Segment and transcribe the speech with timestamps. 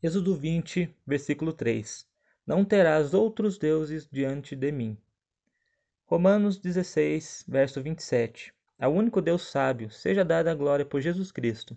[0.00, 2.06] Êxodo 20, versículo 3.
[2.46, 4.96] Não terás outros deuses diante de mim.
[6.06, 8.54] Romanos 16, verso 27.
[8.78, 11.76] Ao único Deus sábio, seja dada a glória por Jesus Cristo.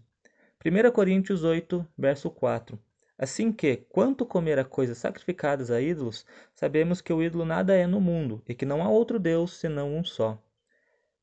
[0.64, 2.80] 1 Coríntios 8, verso 4.
[3.18, 7.88] Assim que, quanto comer a coisas sacrificadas a ídolos, sabemos que o ídolo nada é
[7.88, 10.40] no mundo e que não há outro Deus senão um só.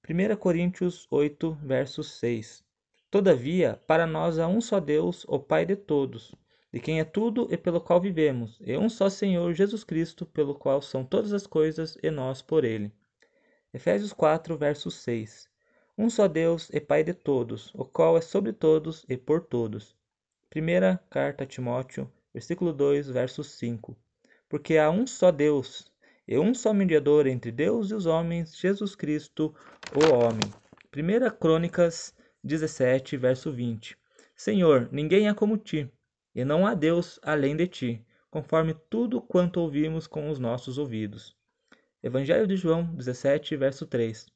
[0.03, 2.65] 1 Coríntios 8, verso 6.
[3.09, 6.35] Todavia, para nós há um só Deus, o Pai de todos,
[6.73, 10.55] de quem é tudo e pelo qual vivemos, e um só Senhor Jesus Cristo, pelo
[10.55, 12.93] qual são todas as coisas e nós por ele.
[13.73, 15.49] Efésios 4, verso 6.
[15.97, 19.97] Um só Deus e Pai de todos, o qual é sobre todos e por todos.
[20.51, 23.97] Primeira carta a Timóteo, versículo 2, verso 5.
[24.49, 25.91] Porque há um só Deus,
[26.27, 29.55] e um só mediador entre Deus e os homens, Jesus Cristo,
[29.95, 30.53] o homem.
[30.91, 33.97] Primeira Crônicas 17, verso 20.
[34.37, 35.91] Senhor, ninguém é como ti,
[36.35, 41.37] e não há Deus além de ti, conforme tudo quanto ouvimos com os nossos ouvidos.
[42.03, 44.27] Evangelho de João 17, verso 3.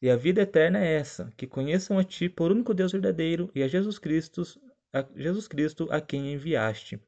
[0.00, 3.62] E a vida eterna é essa, que conheçam a ti por único Deus verdadeiro e
[3.62, 4.42] a Jesus Cristo,
[4.92, 7.00] a Jesus Cristo a quem enviaste.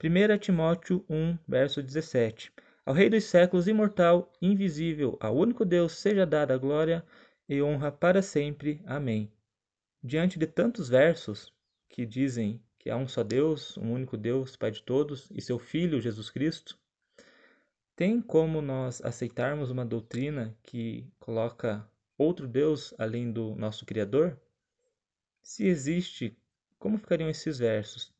[0.00, 2.52] 1 Timóteo 1, verso 17.
[2.86, 7.04] Ao Rei dos séculos, imortal, invisível, ao único Deus seja dada a glória
[7.48, 8.80] e honra para sempre.
[8.86, 9.32] Amém.
[10.00, 11.52] Diante de tantos versos
[11.88, 16.00] que dizem há um só Deus, um único Deus, Pai de todos, e seu Filho,
[16.00, 16.78] Jesus Cristo,
[17.96, 24.40] tem como nós aceitarmos uma doutrina que coloca outro Deus além do nosso Criador?
[25.42, 26.36] Se existe,
[26.78, 28.12] como ficariam esses versos?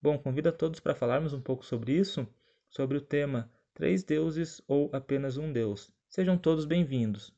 [0.00, 2.26] Bom, convido a todos para falarmos um pouco sobre isso,
[2.68, 5.92] sobre o tema Três deuses ou apenas um Deus.
[6.08, 7.37] Sejam todos bem-vindos.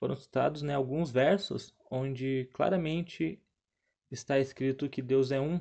[0.00, 3.38] foram citados né, alguns versos onde claramente
[4.10, 5.60] está escrito que Deus é um.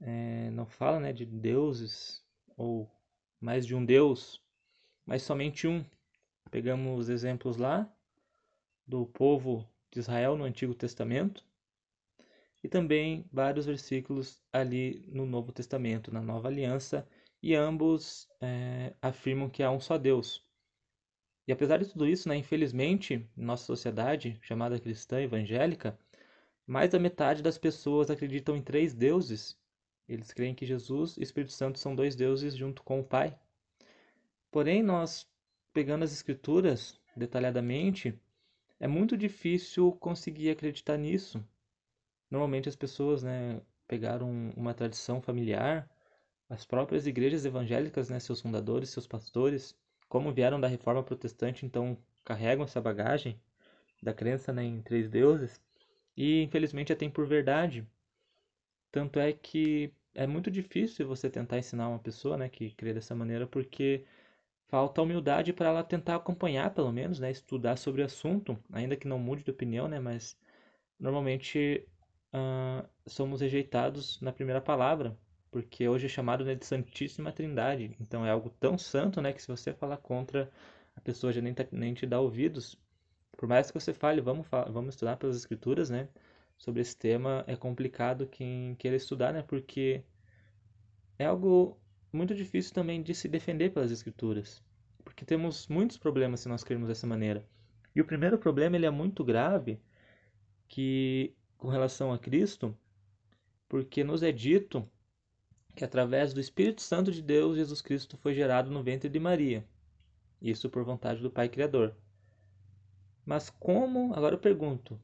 [0.00, 2.24] É, não fala né, de deuses
[2.56, 2.90] ou
[3.38, 4.42] mais de um Deus,
[5.04, 5.84] mas somente um.
[6.50, 7.86] Pegamos exemplos lá
[8.86, 11.44] do povo de Israel no Antigo Testamento
[12.64, 17.06] e também vários versículos ali no Novo Testamento, na Nova Aliança,
[17.42, 20.45] e ambos é, afirmam que há um só Deus.
[21.46, 25.98] E apesar de tudo isso, né, infelizmente, nossa sociedade, chamada cristã evangélica,
[26.66, 29.56] mais da metade das pessoas acreditam em três deuses.
[30.08, 33.38] Eles creem que Jesus e Espírito Santo são dois deuses junto com o Pai.
[34.50, 35.28] Porém, nós,
[35.72, 38.18] pegando as Escrituras detalhadamente,
[38.80, 41.42] é muito difícil conseguir acreditar nisso.
[42.30, 45.88] Normalmente as pessoas né, pegaram uma tradição familiar,
[46.48, 49.76] as próprias igrejas evangélicas, né, seus fundadores, seus pastores,
[50.08, 53.40] como vieram da reforma protestante, então carregam essa bagagem
[54.02, 55.60] da crença né, em três deuses
[56.16, 57.86] e infelizmente a tem por verdade.
[58.90, 63.14] Tanto é que é muito difícil você tentar ensinar uma pessoa né, que crê dessa
[63.14, 64.04] maneira, porque
[64.68, 69.06] falta humildade para ela tentar acompanhar, pelo menos, né, estudar sobre o assunto, ainda que
[69.08, 70.38] não mude de opinião, né, mas
[70.98, 71.86] normalmente
[72.32, 75.16] uh, somos rejeitados na primeira palavra
[75.56, 77.96] porque hoje é chamado né, de Santíssima Trindade.
[77.98, 80.50] Então é algo tão santo, né, que se você falar contra,
[80.94, 82.78] a pessoa já nem, tá, nem te dá ouvidos.
[83.34, 86.10] Por mais que você fale, vamos, vamos estudar pelas escrituras, né,
[86.58, 90.04] sobre esse tema, é complicado quem queira estudar, né, porque
[91.18, 91.80] é algo
[92.12, 94.62] muito difícil também de se defender pelas escrituras.
[95.02, 97.42] Porque temos muitos problemas se nós crermos dessa maneira.
[97.94, 99.80] E o primeiro problema ele é muito grave,
[100.68, 102.76] que com relação a Cristo,
[103.66, 104.86] porque nos é dito
[105.76, 109.62] que através do Espírito Santo de Deus, Jesus Cristo foi gerado no ventre de Maria.
[110.40, 111.94] Isso por vontade do Pai Criador.
[113.26, 114.98] Mas como, agora eu pergunto,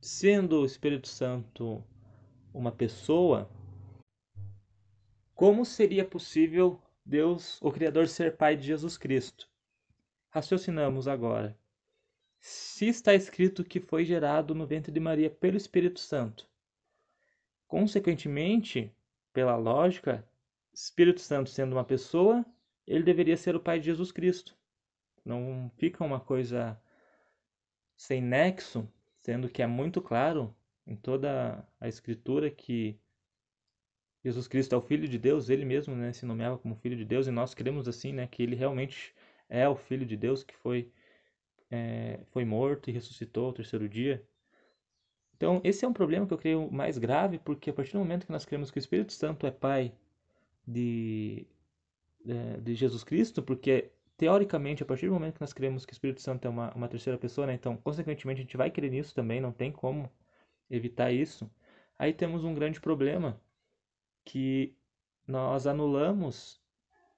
[0.00, 1.82] sendo o Espírito Santo
[2.52, 3.50] uma pessoa,
[5.34, 9.48] como seria possível Deus, o Criador, ser Pai de Jesus Cristo?
[10.28, 11.58] Raciocinamos agora.
[12.38, 16.46] Se está escrito que foi gerado no ventre de Maria pelo Espírito Santo,
[17.66, 18.94] consequentemente,
[19.34, 20.26] pela lógica,
[20.72, 22.46] Espírito Santo sendo uma pessoa,
[22.86, 24.56] ele deveria ser o pai de Jesus Cristo.
[25.24, 26.80] Não fica uma coisa
[27.96, 28.88] sem nexo,
[29.22, 30.54] sendo que é muito claro
[30.86, 32.98] em toda a escritura que
[34.22, 37.04] Jesus Cristo é o Filho de Deus, ele mesmo né, se nomeava como Filho de
[37.04, 39.14] Deus, e nós cremos assim, né, que ele realmente
[39.48, 40.90] é o Filho de Deus que foi,
[41.70, 44.26] é, foi morto e ressuscitou ao terceiro dia.
[45.36, 48.26] Então, esse é um problema que eu creio mais grave, porque a partir do momento
[48.26, 49.92] que nós cremos que o Espírito Santo é Pai
[50.66, 51.46] de,
[52.24, 55.94] de, de Jesus Cristo, porque teoricamente, a partir do momento que nós cremos que o
[55.94, 59.14] Espírito Santo é uma, uma terceira pessoa, né, então, consequentemente, a gente vai crer nisso
[59.14, 60.10] também, não tem como
[60.70, 61.50] evitar isso.
[61.98, 63.40] Aí temos um grande problema,
[64.24, 64.74] que
[65.26, 66.60] nós anulamos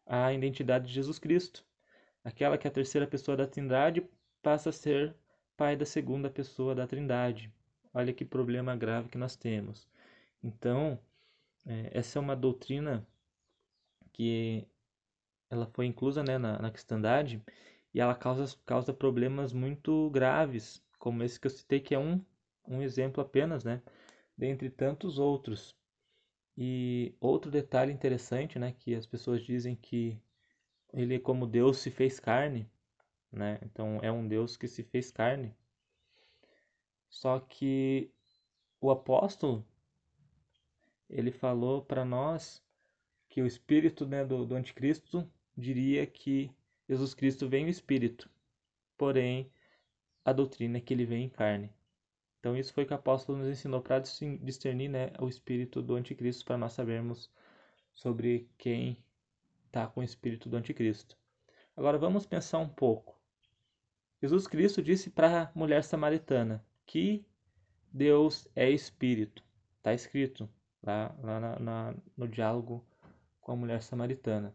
[0.06, 1.64] a identidade de Jesus Cristo.
[2.24, 4.06] Aquela que é a terceira pessoa da Trindade
[4.42, 5.14] passa a ser
[5.56, 7.52] pai da segunda pessoa da Trindade.
[7.96, 9.88] Olha que problema grave que nós temos.
[10.42, 11.00] Então,
[11.66, 13.06] é, essa é uma doutrina
[14.12, 14.68] que
[15.48, 17.42] ela foi inclusa né, na, na cristandade
[17.94, 22.22] e ela causa, causa problemas muito graves, como esse que eu citei, que é um,
[22.68, 23.80] um exemplo apenas, né,
[24.36, 25.74] dentre tantos outros.
[26.54, 30.20] E outro detalhe interessante, né, que as pessoas dizem que
[30.92, 32.70] ele como Deus se fez carne,
[33.32, 33.58] né?
[33.62, 35.54] Então é um Deus que se fez carne.
[37.08, 38.10] Só que
[38.80, 39.64] o apóstolo
[41.08, 42.62] ele falou para nós
[43.28, 46.50] que o espírito né, do, do anticristo diria que
[46.88, 48.28] Jesus Cristo vem no espírito,
[48.96, 49.50] porém
[50.24, 51.72] a doutrina é que ele vem em carne.
[52.40, 56.44] Então isso foi que o apóstolo nos ensinou para discernir né, o espírito do anticristo,
[56.44, 57.30] para nós sabermos
[57.94, 59.02] sobre quem
[59.66, 61.16] está com o espírito do anticristo.
[61.76, 63.20] Agora vamos pensar um pouco.
[64.20, 67.26] Jesus Cristo disse para a mulher samaritana que
[67.92, 69.42] Deus é espírito.
[69.78, 70.48] Está escrito
[70.82, 72.86] lá, lá na, na, no diálogo
[73.40, 74.54] com a mulher samaritana.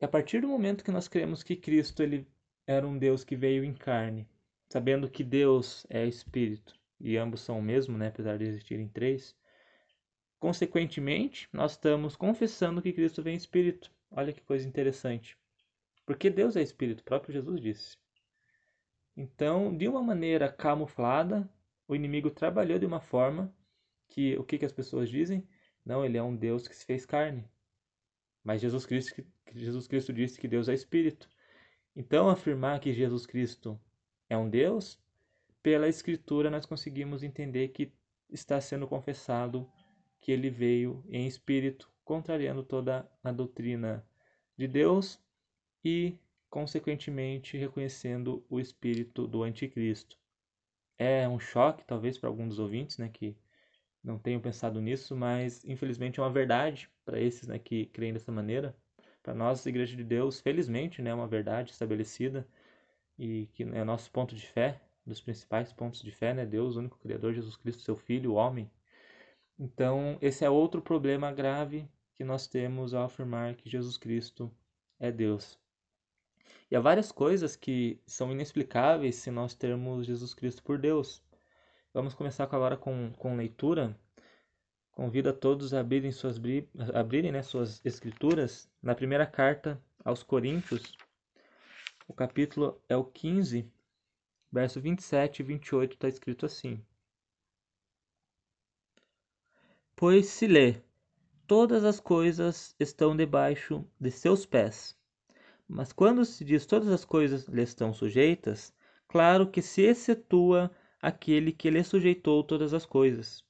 [0.00, 2.26] E a partir do momento que nós cremos que Cristo ele
[2.66, 4.28] era um Deus que veio em carne,
[4.68, 9.36] sabendo que Deus é espírito e ambos são o mesmo, né, apesar de existirem três,
[10.38, 13.90] consequentemente, nós estamos confessando que Cristo vem em espírito.
[14.10, 15.36] Olha que coisa interessante.
[16.04, 17.96] Porque Deus é espírito, o próprio Jesus disse.
[19.20, 21.50] Então, de uma maneira camuflada,
[21.88, 23.52] o inimigo trabalhou de uma forma
[24.06, 25.44] que o que, que as pessoas dizem?
[25.84, 27.44] Não, ele é um Deus que se fez carne.
[28.44, 31.28] Mas Jesus Cristo, Jesus Cristo disse que Deus é espírito.
[31.96, 33.76] Então, afirmar que Jesus Cristo
[34.30, 35.02] é um Deus,
[35.64, 37.92] pela Escritura nós conseguimos entender que
[38.30, 39.68] está sendo confessado
[40.20, 44.06] que ele veio em espírito, contrariando toda a doutrina
[44.56, 45.20] de Deus
[45.84, 46.16] e
[46.50, 50.18] consequentemente reconhecendo o espírito do anticristo.
[50.98, 53.36] É um choque, talvez, para alguns dos ouvintes, né, que
[54.02, 58.32] não tenham pensado nisso, mas infelizmente é uma verdade para esses né, que creem dessa
[58.32, 58.76] maneira.
[59.22, 62.46] Para nós, Igreja de Deus, felizmente, né, é uma verdade estabelecida
[63.18, 66.80] e que é nosso ponto de fé, dos principais pontos de fé, né, Deus, o
[66.80, 68.70] único Criador, Jesus Cristo, seu Filho, o homem.
[69.58, 74.50] Então, esse é outro problema grave que nós temos ao afirmar que Jesus Cristo
[74.98, 75.58] é Deus.
[76.70, 81.22] E há várias coisas que são inexplicáveis se nós termos Jesus Cristo por Deus.
[81.94, 83.98] Vamos começar agora com, com leitura.
[84.92, 86.40] Convido a todos a abrirem suas,
[86.92, 90.96] abrirem, né, suas escrituras na primeira carta aos Coríntios.
[92.06, 93.70] O capítulo é o 15,
[94.50, 96.82] verso 27 e 28, está escrito assim.
[99.94, 100.82] Pois se lê,
[101.46, 104.97] todas as coisas estão debaixo de seus pés.
[105.68, 108.74] Mas quando se diz todas as coisas lhe estão sujeitas,
[109.06, 110.70] claro que se excetua
[111.00, 113.44] aquele que lhe sujeitou todas as coisas.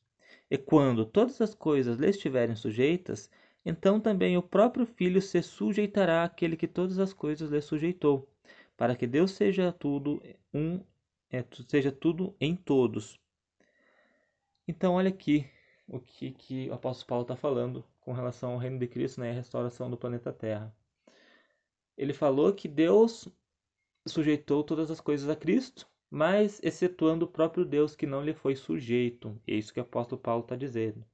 [0.50, 3.30] E quando todas as coisas lhe estiverem sujeitas,
[3.64, 8.28] então também o próprio Filho se sujeitará àquele que todas as coisas lhe sujeitou,
[8.76, 10.20] para que Deus seja tudo
[10.52, 10.80] um,
[11.30, 13.20] é, seja tudo em todos.
[14.66, 15.48] Então olha aqui
[15.87, 19.28] o que, que o apóstolo Paulo está falando com relação ao reino de Cristo né,
[19.28, 20.75] e a restauração do planeta Terra
[21.99, 23.28] ele falou que Deus
[24.07, 28.55] sujeitou todas as coisas a Cristo, mas excetuando o próprio Deus que não lhe foi
[28.55, 29.38] sujeito.
[29.47, 31.05] É isso que o apóstolo Paulo está dizendo.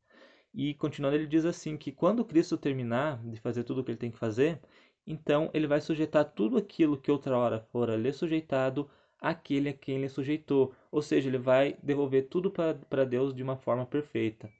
[0.52, 3.98] E continuando, ele diz assim: que quando Cristo terminar de fazer tudo o que ele
[3.98, 4.60] tem que fazer,
[5.06, 8.88] então ele vai sujeitar tudo aquilo que outra hora fora lhe sujeitado
[9.18, 10.74] àquele a quem ele sujeitou.
[10.92, 14.50] Ou seja, ele vai devolver tudo para Deus de uma forma perfeita.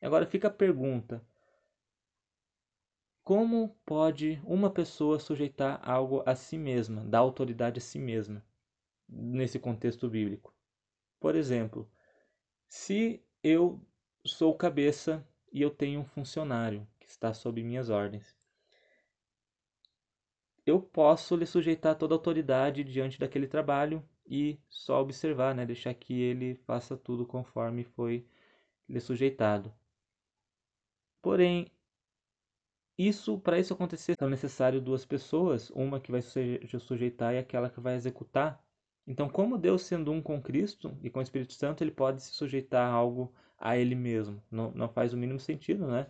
[0.00, 1.20] Agora fica a pergunta:
[3.24, 8.44] como pode uma pessoa sujeitar algo a si mesma, dar autoridade a si mesma,
[9.08, 10.54] nesse contexto bíblico?
[11.18, 11.90] Por exemplo,
[12.68, 13.80] se eu
[14.26, 18.36] sou cabeça e eu tenho um funcionário que está sob minhas ordens,
[20.66, 25.66] eu posso lhe sujeitar toda a autoridade diante daquele trabalho e só observar, né?
[25.66, 28.26] deixar que ele faça tudo conforme foi
[28.88, 29.74] lhe sujeitado.
[31.22, 31.73] Porém,
[32.96, 37.68] isso para isso acontecer é necessário duas pessoas, uma que vai se sujeitar e aquela
[37.70, 38.64] que vai executar.
[39.06, 42.32] Então, como Deus sendo um com Cristo e com o Espírito Santo, ele pode se
[42.32, 44.42] sujeitar a algo a ele mesmo.
[44.50, 46.06] Não, não faz o mínimo sentido, né?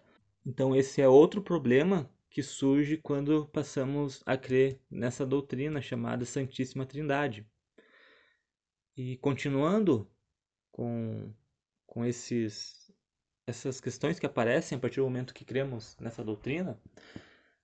[0.46, 6.84] Então, esse é outro problema que surge quando passamos a crer nessa doutrina chamada Santíssima
[6.84, 7.46] Trindade.
[8.96, 10.08] E continuando
[10.70, 11.32] com,
[11.86, 12.83] com esses,
[13.46, 16.78] essas questões que aparecem a partir do momento que cremos nessa doutrina,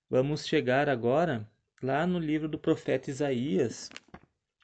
[0.09, 1.47] vamos chegar agora
[1.81, 3.89] lá no livro do profeta Isaías.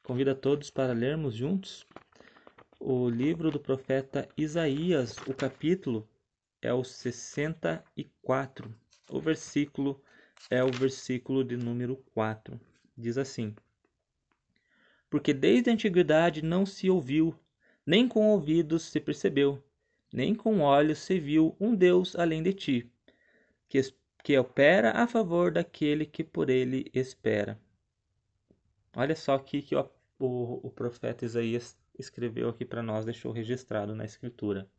[0.03, 1.85] Convido a todos para lermos juntos
[2.79, 6.07] o livro do profeta Isaías, o capítulo
[6.61, 8.71] é o 64.
[9.09, 9.99] O versículo
[10.49, 12.59] é o versículo de número 4.
[12.95, 13.55] Diz assim:
[15.09, 17.33] Porque desde a antiguidade não se ouviu,
[17.85, 19.63] nem com ouvidos se percebeu,
[20.11, 22.91] nem com olhos se viu um Deus além de ti,
[23.67, 23.81] que,
[24.23, 27.59] que opera a favor daquele que por ele espera.
[28.95, 33.95] Olha só aqui que o, o, o profeta Isaías escreveu aqui para nós, deixou registrado
[33.95, 34.69] na Escritura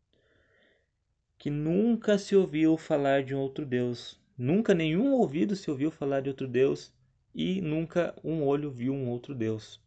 [1.38, 6.28] que nunca se ouviu falar de outro Deus, nunca nenhum ouvido se ouviu falar de
[6.28, 6.92] outro Deus
[7.32, 9.80] e nunca um olho viu um outro Deus.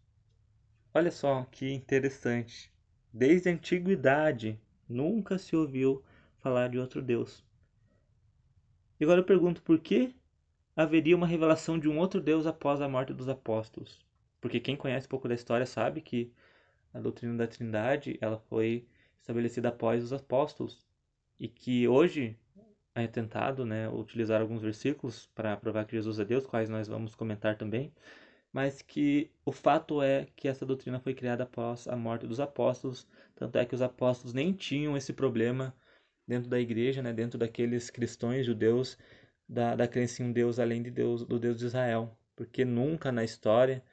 [0.93, 2.71] Olha só que interessante.
[3.13, 4.57] Desde a antiguidade
[4.91, 6.03] nunca se ouviu
[6.39, 7.43] falar de outro Deus.
[8.99, 10.15] E agora eu pergunto por que
[10.75, 13.99] haveria uma revelação de um outro Deus após a morte dos apóstolos?
[14.39, 16.31] Porque quem conhece um pouco da história sabe que
[16.93, 18.85] a doutrina da Trindade ela foi
[19.19, 20.85] estabelecida após os apóstolos
[21.39, 22.37] e que hoje
[22.93, 27.15] é tentado né, utilizar alguns versículos para provar que Jesus é Deus, quais nós vamos
[27.15, 27.91] comentar também,
[28.51, 33.07] mas que o fato é que essa doutrina foi criada após a morte dos apóstolos,
[33.35, 35.73] tanto é que os apóstolos nem tinham esse problema
[36.27, 38.97] dentro da igreja, né, dentro daqueles cristãos judeus,
[39.47, 43.11] da, da crença em um Deus além de Deus, do Deus de Israel, porque nunca
[43.11, 43.83] na história,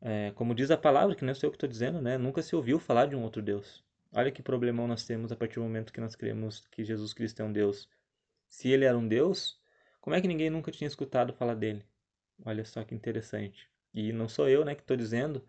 [0.00, 2.54] é, como diz a palavra, que não sei o que estou dizendo, né, nunca se
[2.56, 3.84] ouviu falar de um outro Deus.
[4.12, 7.40] Olha que problemão nós temos a partir do momento que nós cremos que Jesus Cristo
[7.40, 7.88] é um Deus.
[8.48, 9.58] Se ele era um Deus,
[10.00, 11.82] como é que ninguém nunca tinha escutado falar dele?
[12.44, 13.71] Olha só que interessante.
[13.94, 15.44] E não sou eu né, que estou dizendo.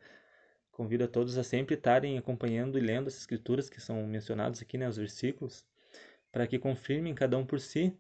[0.72, 4.78] Convido a todos a sempre estarem acompanhando e lendo as escrituras que são mencionadas aqui,
[4.78, 5.66] né, os versículos,
[6.32, 7.96] para que confirmem cada um por si,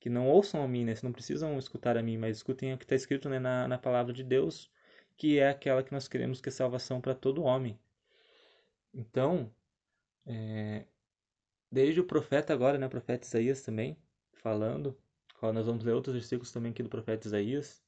[0.00, 2.84] que não ouçam a mim, né, não precisam escutar a mim, mas escutem o que
[2.84, 4.70] está escrito né, na, na palavra de Deus,
[5.16, 7.78] que é aquela que nós queremos que é salvação para todo homem.
[8.92, 9.54] Então,
[10.26, 10.84] é,
[11.70, 13.96] desde o profeta agora, né, o profeta Isaías também,
[14.32, 14.98] falando,
[15.40, 17.82] nós vamos ler outros versículos também aqui do profeta Isaías,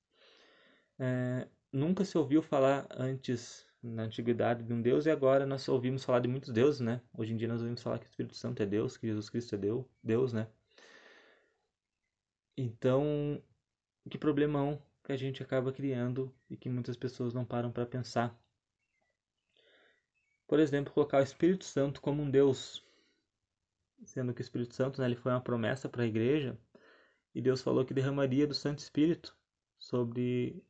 [0.99, 6.05] é, nunca se ouviu falar antes na antiguidade de um Deus e agora nós ouvimos
[6.05, 7.01] falar de muitos deuses, né?
[7.17, 9.55] Hoje em dia nós ouvimos falar que o Espírito Santo é Deus, que Jesus Cristo
[9.55, 10.47] é Deus, Deus né?
[12.57, 13.43] Então,
[14.09, 18.39] que problemão que a gente acaba criando e que muitas pessoas não param para pensar
[20.53, 22.85] por exemplo, colocar o Espírito Santo como um Deus,
[24.05, 26.59] sendo que o Espírito Santo né, ele foi uma promessa para a igreja
[27.35, 29.35] e Deus falou que derramaria do Santo Espírito
[29.79, 30.63] sobre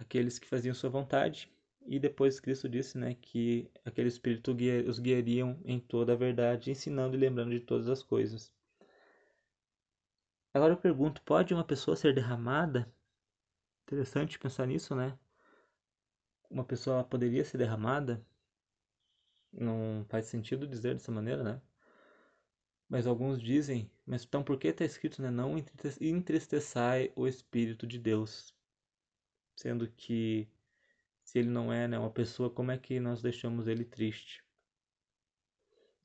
[0.00, 1.48] aqueles que faziam sua vontade
[1.86, 6.70] e depois Cristo disse né, que aquele Espírito guia, os guiariam em toda a verdade,
[6.70, 8.52] ensinando e lembrando de todas as coisas.
[10.52, 12.92] Agora eu pergunto, pode uma pessoa ser derramada?
[13.86, 15.16] Interessante pensar nisso, né?
[16.50, 18.24] Uma pessoa poderia ser derramada?
[19.52, 21.62] Não faz sentido dizer dessa maneira, né?
[22.88, 25.30] Mas alguns dizem, mas então por que está escrito, né?
[25.30, 25.56] Não
[26.00, 28.52] entristeçai o Espírito de Deus.
[29.60, 30.48] Sendo que
[31.22, 34.42] se ele não é né, uma pessoa, como é que nós deixamos ele triste?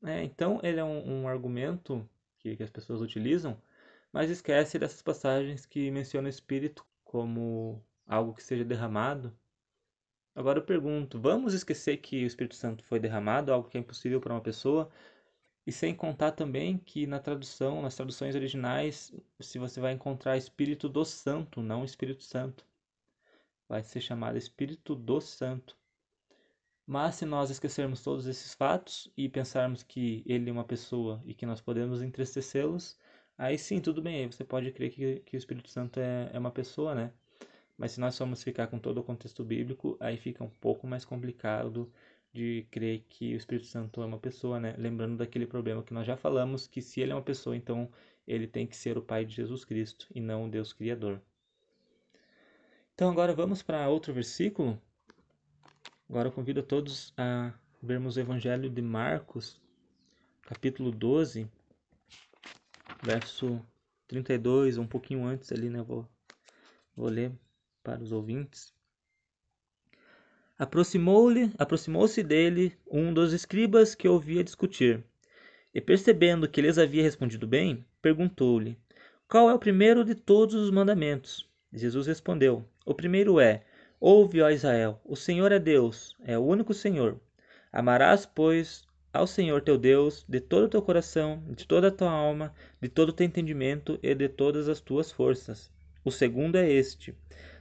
[0.04, 2.08] É, então ele é um, um argumento
[2.38, 3.62] que, que as pessoas utilizam,
[4.12, 9.36] mas esquece dessas passagens que mencionam o Espírito como algo que seja derramado
[10.36, 14.20] Agora eu pergunto, vamos esquecer que o Espírito Santo foi derramado, algo que é impossível
[14.20, 14.92] para uma pessoa?
[15.66, 20.90] E sem contar também que na tradução, nas traduções originais, se você vai encontrar Espírito
[20.90, 22.66] do Santo, não Espírito Santo.
[23.68, 25.78] Vai ser chamado Espírito do Santo.
[26.88, 31.34] Mas se nós esquecermos todos esses fatos e pensarmos que ele é uma pessoa e
[31.34, 32.98] que nós podemos entristecê-los,
[33.38, 36.40] aí sim, tudo bem, aí você pode crer que, que o Espírito Santo é, é
[36.40, 37.12] uma pessoa, né?
[37.78, 41.04] Mas se nós formos ficar com todo o contexto bíblico, aí fica um pouco mais
[41.04, 41.92] complicado
[42.32, 44.76] de crer que o Espírito Santo é uma pessoa, né?
[44.78, 47.90] Lembrando daquele problema que nós já falamos, que se ele é uma pessoa, então
[48.28, 51.22] ele tem que ser o Pai de Jesus Cristo e não o Deus Criador.
[52.96, 54.82] Então agora vamos para outro versículo.
[56.10, 59.60] Agora eu convido a todos a vermos o Evangelho de Marcos,
[60.44, 61.46] capítulo 12,
[63.04, 63.62] verso
[64.08, 65.82] 32, um pouquinho antes ali, né?
[65.82, 66.08] Vou,
[66.96, 67.34] vou ler
[67.84, 68.74] para os ouvintes.
[70.58, 75.04] Aproximou-lhe, aproximou-se dele um dos escribas que ouvia discutir.
[75.74, 78.80] E percebendo que lhes havia respondido bem, perguntou-lhe:
[79.28, 81.54] Qual é o primeiro de todos os mandamentos?
[81.76, 83.64] Jesus respondeu: O primeiro é:
[84.00, 87.20] Ouve, ó Israel, o Senhor é Deus, é o único Senhor.
[87.72, 92.10] Amarás, pois, ao Senhor teu Deus de todo o teu coração, de toda a tua
[92.10, 95.70] alma, de todo o teu entendimento e de todas as tuas forças.
[96.04, 97.14] O segundo é este: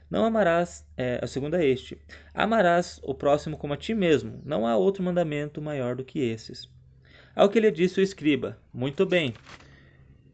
[0.09, 1.97] não amarás, é, o segundo é este:
[2.33, 4.41] amarás o próximo como a ti mesmo.
[4.45, 6.69] Não há outro mandamento maior do que esses.
[7.35, 9.33] Ao que lhe disse o escriba: Muito bem,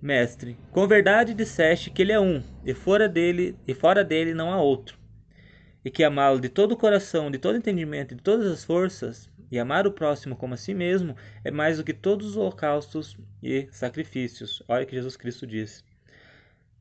[0.02, 4.52] mestre, com verdade disseste que ele é um, e fora dele, e fora dele não
[4.52, 4.98] há outro.
[5.86, 9.60] E que amá-lo de todo o coração, de todo entendimento de todas as forças, e
[9.60, 13.68] amar o próximo como a si mesmo, é mais do que todos os holocaustos e
[13.72, 14.64] sacrifícios.
[14.68, 15.84] Olha o que Jesus Cristo disse.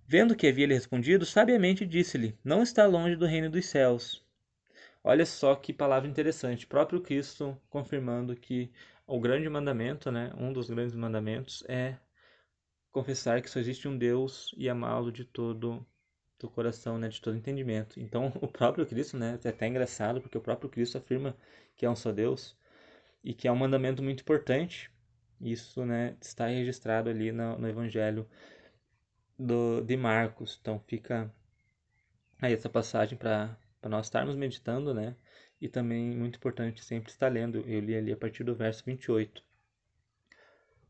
[0.07, 4.25] Vendo que havia lhe respondido, sabiamente disse-lhe: Não está longe do reino dos céus.
[5.03, 6.67] Olha só que palavra interessante.
[6.67, 8.71] Próprio Cristo confirmando que
[9.07, 11.97] o grande mandamento, né, um dos grandes mandamentos é
[12.93, 15.85] confessar que só existe um Deus e amá-lo de todo
[16.43, 18.01] o coração, né, de todo entendimento.
[18.01, 21.37] Então, o próprio Cristo, né, é até engraçado porque o próprio Cristo afirma
[21.77, 22.57] que é um só Deus
[23.23, 24.91] e que é um mandamento muito importante.
[25.41, 28.27] Isso, né, está registrado ali no, no Evangelho
[29.39, 30.59] do, de Marcos.
[30.61, 31.33] Então fica
[32.41, 33.57] aí essa passagem para
[33.89, 35.17] nós estarmos meditando, né?
[35.61, 37.59] E também muito importante sempre estar lendo.
[37.67, 39.43] Eu li ali a partir do verso 28.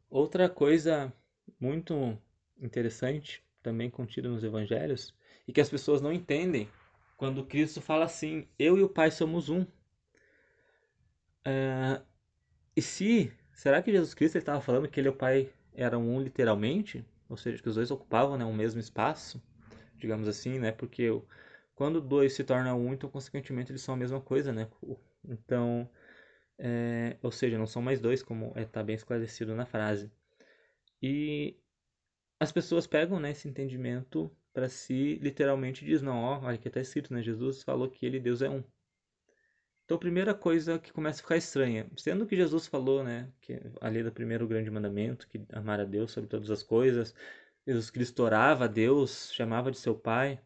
[0.09, 1.13] Outra coisa
[1.59, 2.19] muito
[2.61, 5.15] interessante, também contida nos evangelhos,
[5.47, 6.69] e que as pessoas não entendem
[7.17, 9.67] quando Cristo fala assim: Eu e o Pai somos um.
[11.45, 12.01] É,
[12.77, 13.33] e se.
[13.53, 17.05] Será que Jesus Cristo estava falando que ele e o Pai eram um literalmente?
[17.31, 19.41] ou seja, que os dois ocupavam né, o mesmo espaço,
[19.97, 20.73] digamos assim, né?
[20.73, 21.09] Porque
[21.77, 24.69] quando dois se tornam um, então consequentemente eles são a mesma coisa, né?
[25.25, 25.89] Então,
[26.59, 30.11] é, ou seja, não são mais dois, como está é, tá bem esclarecido na frase.
[31.03, 31.57] E
[32.39, 36.81] as pessoas pegam né, esse entendimento para si, literalmente diz, não, ó, olha que está
[36.81, 37.23] escrito, né?
[37.23, 38.65] Jesus falou que ele, Deus, é um.
[39.85, 43.61] Então, a primeira coisa que começa a ficar estranha, sendo que Jesus falou, né, que
[43.81, 47.15] ali do primeiro grande mandamento, que amar a Deus sobre todas as coisas,
[47.67, 50.41] Jesus Cristo orava a Deus, chamava de seu Pai.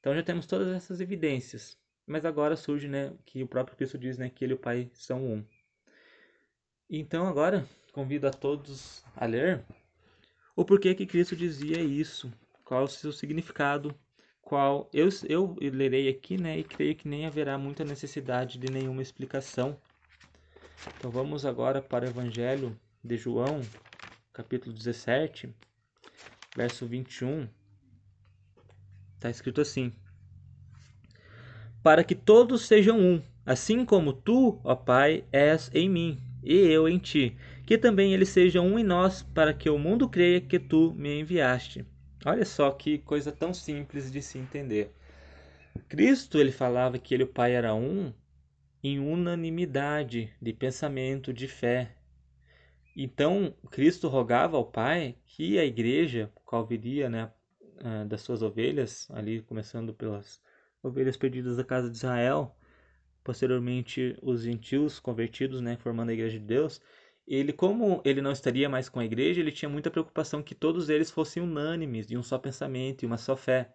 [0.00, 1.78] Então já temos todas essas evidências.
[2.06, 4.90] Mas agora surge, né, que o próprio Cristo diz, né, que ele e o Pai
[4.94, 5.44] são um.
[6.90, 9.64] Então agora convido a todos a ler
[10.54, 12.32] o porquê que Cristo dizia isso,
[12.64, 13.94] qual o seu significado
[14.52, 19.00] qual eu, eu lerei aqui, né, e creio que nem haverá muita necessidade de nenhuma
[19.00, 19.78] explicação.
[20.98, 23.62] Então vamos agora para o Evangelho de João,
[24.30, 25.54] capítulo 17,
[26.54, 27.48] verso 21.
[29.14, 29.90] Está escrito assim:
[31.82, 36.88] Para que todos sejam um, assim como tu, ó Pai, és em mim e eu
[36.88, 37.36] em ti,
[37.72, 41.20] que também eles sejam um em nós, para que o mundo creia que tu me
[41.20, 41.86] enviaste.
[42.22, 44.94] Olha só que coisa tão simples de se entender.
[45.88, 48.12] Cristo ele falava que ele o Pai era um
[48.84, 51.96] em unanimidade de pensamento, de fé.
[52.94, 57.30] Então, Cristo rogava ao Pai que a igreja, qual viria né,
[58.06, 60.42] das suas ovelhas, ali começando pelas
[60.82, 62.54] ovelhas perdidas da casa de Israel,
[63.24, 66.78] posteriormente os gentios convertidos, né, formando a igreja de Deus,
[67.26, 70.88] ele, como ele não estaria mais com a igreja, ele tinha muita preocupação que todos
[70.88, 73.72] eles fossem unânimes, de um só pensamento e uma só fé.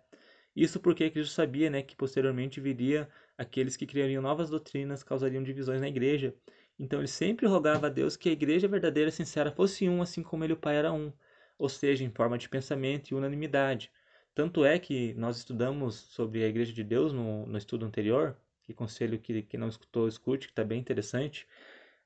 [0.55, 3.07] Isso porque Cristo sabia né, que posteriormente viria
[3.37, 6.35] aqueles que criariam novas doutrinas, causariam divisões na igreja.
[6.79, 10.23] Então ele sempre rogava a Deus que a igreja verdadeira e sincera fosse um, assim
[10.23, 11.13] como ele o Pai era um,
[11.57, 13.91] ou seja, em forma de pensamento e unanimidade.
[14.35, 18.73] Tanto é que nós estudamos sobre a igreja de Deus no, no estudo anterior, que
[18.73, 21.47] conselho que, que não escutou, escute, que está bem interessante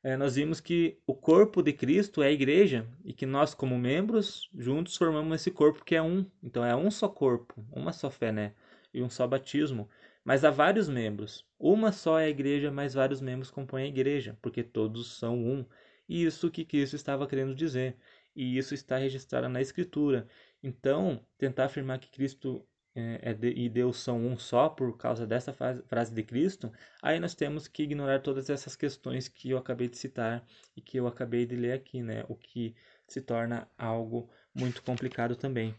[0.03, 3.77] é, nós vimos que o corpo de Cristo é a igreja e que nós, como
[3.77, 6.25] membros, juntos formamos esse corpo que é um.
[6.41, 8.53] Então é um só corpo, uma só fé, né?
[8.91, 9.87] E um só batismo.
[10.23, 11.45] Mas há vários membros.
[11.59, 15.65] Uma só é a igreja, mas vários membros compõem a igreja, porque todos são um.
[16.09, 17.95] E isso que Cristo estava querendo dizer.
[18.35, 20.27] E isso está registrado na Escritura.
[20.63, 25.53] Então, tentar afirmar que Cristo é, é e Deus são um só por causa dessa
[25.53, 29.97] frase de Cristo, aí nós temos que ignorar todas essas questões que eu acabei de
[29.97, 32.25] citar e que eu acabei de ler aqui, né?
[32.27, 32.75] O que
[33.07, 35.75] se torna algo muito complicado também.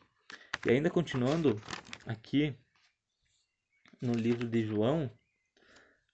[0.66, 1.60] E ainda continuando
[2.06, 2.54] aqui
[4.00, 5.10] no livro de João,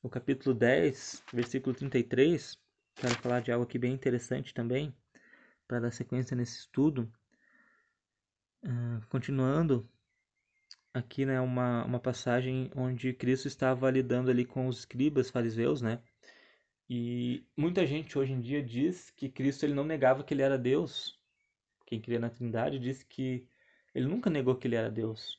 [0.03, 2.59] no capítulo 10, versículo 33.
[2.95, 4.95] Quero falar de algo aqui bem interessante também,
[5.67, 7.11] para dar sequência nesse estudo.
[8.65, 9.89] Uh, continuando,
[10.93, 16.01] aqui né, uma, uma passagem onde Cristo estava lidando ali com os escribas fariseus, né?
[16.89, 20.57] E muita gente hoje em dia diz que Cristo ele não negava que ele era
[20.57, 21.19] Deus.
[21.87, 23.47] Quem cria na Trindade diz que
[23.95, 25.39] ele nunca negou que ele era Deus.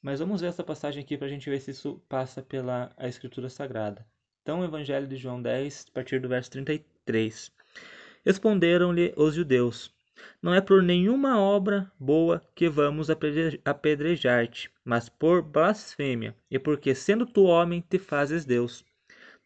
[0.00, 3.08] Mas vamos ver essa passagem aqui para a gente ver se isso passa pela a
[3.08, 4.06] Escritura Sagrada.
[4.42, 7.50] Então, o Evangelho de João 10, a partir do verso 33.
[8.24, 9.93] Responderam-lhe os judeus:
[10.40, 13.08] Não é por nenhuma obra boa que vamos
[13.64, 18.84] apedrejar-te, mas por blasfêmia, e porque, sendo tu homem, te fazes Deus.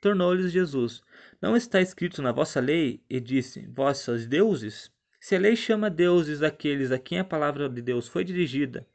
[0.00, 1.02] Tornou-lhes Jesus:
[1.40, 3.02] Não está escrito na vossa lei?
[3.08, 4.90] E disse: Vós sois deuses?
[5.18, 8.86] Se a lei chama deuses aqueles a quem a palavra de Deus foi dirigida,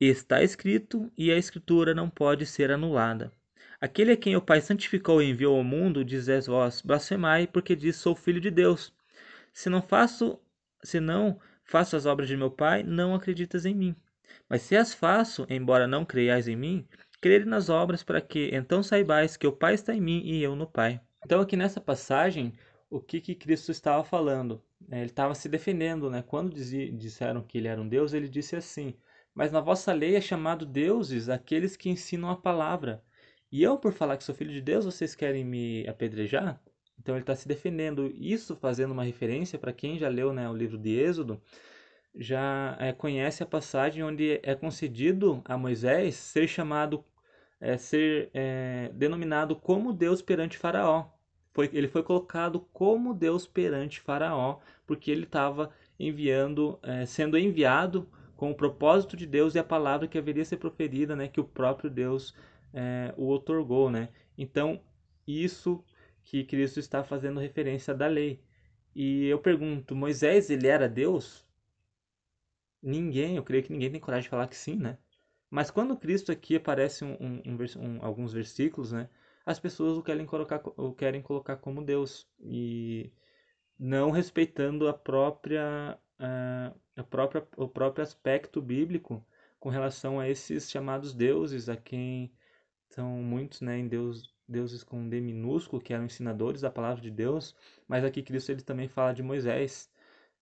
[0.00, 3.32] está escrito e a escritura não pode ser anulada.
[3.80, 7.96] Aquele a quem o Pai santificou e enviou ao mundo, dizes vós, blasfemai, porque diz
[7.96, 8.92] sou filho de Deus.
[9.56, 10.38] Se não faço,
[10.84, 13.96] se não faço as obras de meu Pai, não acreditas em mim.
[14.50, 16.86] Mas se as faço, embora não creiais em mim,
[17.22, 20.54] crede nas obras para que então saibais que o Pai está em mim e eu
[20.54, 21.00] no Pai.
[21.24, 22.52] Então aqui nessa passagem,
[22.90, 24.62] o que, que Cristo estava falando?
[24.90, 26.22] É, ele estava se defendendo, né?
[26.22, 28.94] Quando disseram que ele era um Deus, ele disse assim:
[29.34, 33.02] Mas na vossa lei é chamado deuses aqueles que ensinam a palavra.
[33.50, 36.60] E eu, por falar que sou filho de Deus, vocês querem me apedrejar?
[36.98, 38.12] Então ele está se defendendo.
[38.16, 41.40] Isso fazendo uma referência para quem já leu né, o livro de Êxodo,
[42.14, 47.04] já é, conhece a passagem onde é concedido a Moisés ser chamado
[47.60, 51.10] é, ser é, denominado como Deus perante Faraó.
[51.52, 58.06] Foi, ele foi colocado como Deus perante Faraó, porque ele estava enviando, sendo enviado
[58.36, 61.44] com o propósito de Deus e a palavra que haveria ser proferida, né, que o
[61.44, 62.34] próprio Deus
[63.16, 64.10] o otorgou, né?
[64.36, 64.78] Então
[65.26, 65.82] isso
[66.26, 68.42] que Cristo está fazendo referência da lei.
[68.94, 71.46] E eu pergunto, Moisés ele era Deus?
[72.82, 74.98] Ninguém, eu creio que ninguém tem coragem de falar que sim, né?
[75.50, 77.42] Mas quando Cristo aqui aparece um, um,
[77.78, 79.08] um, alguns versículos, né,
[79.44, 83.12] as pessoas o querem, colocar, o querem colocar como Deus e
[83.78, 89.24] não respeitando a própria, a, própria, o próprio aspecto bíblico
[89.60, 92.32] com relação a esses chamados deuses, a quem
[92.90, 97.10] são muitos né, em Deus, deuses com D minúsculo, que eram ensinadores da palavra de
[97.10, 97.54] Deus,
[97.88, 99.90] mas aqui Cristo ele também fala de Moisés,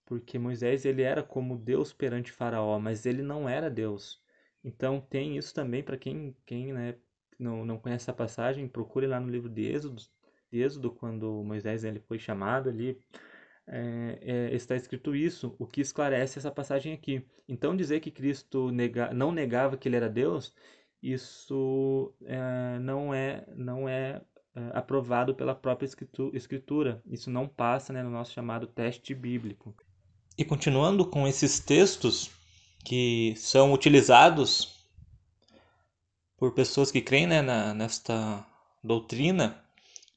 [0.05, 4.23] porque Moisés ele era como Deus perante Faraó, mas ele não era Deus.
[4.63, 6.95] Então tem isso também para quem, quem né,
[7.39, 10.03] não, não conhece essa passagem, procure lá no livro de Êxodo,
[10.51, 12.99] de Êxodo quando Moisés ele foi chamado ali,
[13.67, 17.27] é, é, está escrito isso, o que esclarece essa passagem aqui.
[17.49, 20.55] Então dizer que Cristo nega, não negava que ele era Deus,
[21.13, 24.23] isso é, não é não é,
[24.57, 25.87] é aprovado pela própria
[26.33, 27.03] escritura.
[27.07, 29.75] Isso não passa né, no nosso chamado teste bíblico.
[30.39, 32.31] E continuando com esses textos,
[32.83, 34.75] que são utilizados
[36.39, 38.45] por pessoas que creem né, na, nesta
[38.83, 39.63] doutrina,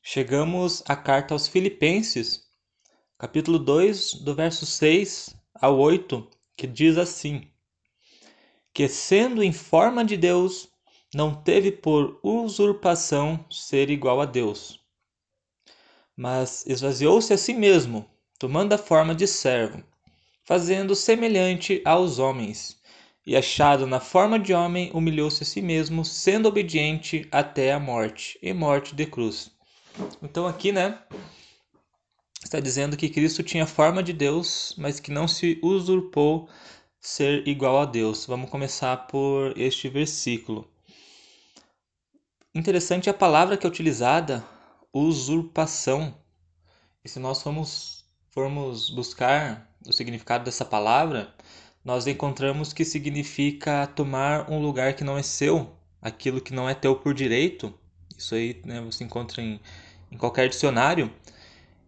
[0.01, 2.45] chegamos à carta aos Filipenses,
[3.17, 7.51] capítulo 2, do verso 6 ao 8, que diz assim:
[8.73, 10.69] Que sendo em forma de Deus,
[11.13, 14.79] não teve por usurpação ser igual a Deus,
[16.15, 18.05] mas esvaziou-se a si mesmo,
[18.39, 19.83] tomando a forma de servo
[20.47, 22.77] fazendo semelhante aos homens.
[23.25, 28.39] E achado na forma de homem, humilhou-se a si mesmo, sendo obediente até a morte,
[28.41, 29.51] e morte de cruz.
[30.23, 30.97] Então aqui, né,
[32.41, 36.47] está dizendo que Cristo tinha forma de Deus, mas que não se usurpou
[37.01, 38.25] ser igual a Deus.
[38.25, 40.65] Vamos começar por este versículo.
[42.57, 44.43] Interessante a palavra que é utilizada,
[44.91, 46.15] usurpação.
[47.05, 51.31] E se nós formos, formos buscar o significado dessa palavra,
[51.85, 56.73] nós encontramos que significa tomar um lugar que não é seu, aquilo que não é
[56.73, 57.71] teu por direito.
[58.17, 59.61] Isso aí né, você encontra em,
[60.11, 61.13] em qualquer dicionário.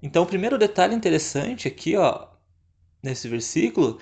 [0.03, 2.27] Então, o primeiro detalhe interessante aqui, ó,
[3.01, 3.99] nesse versículo,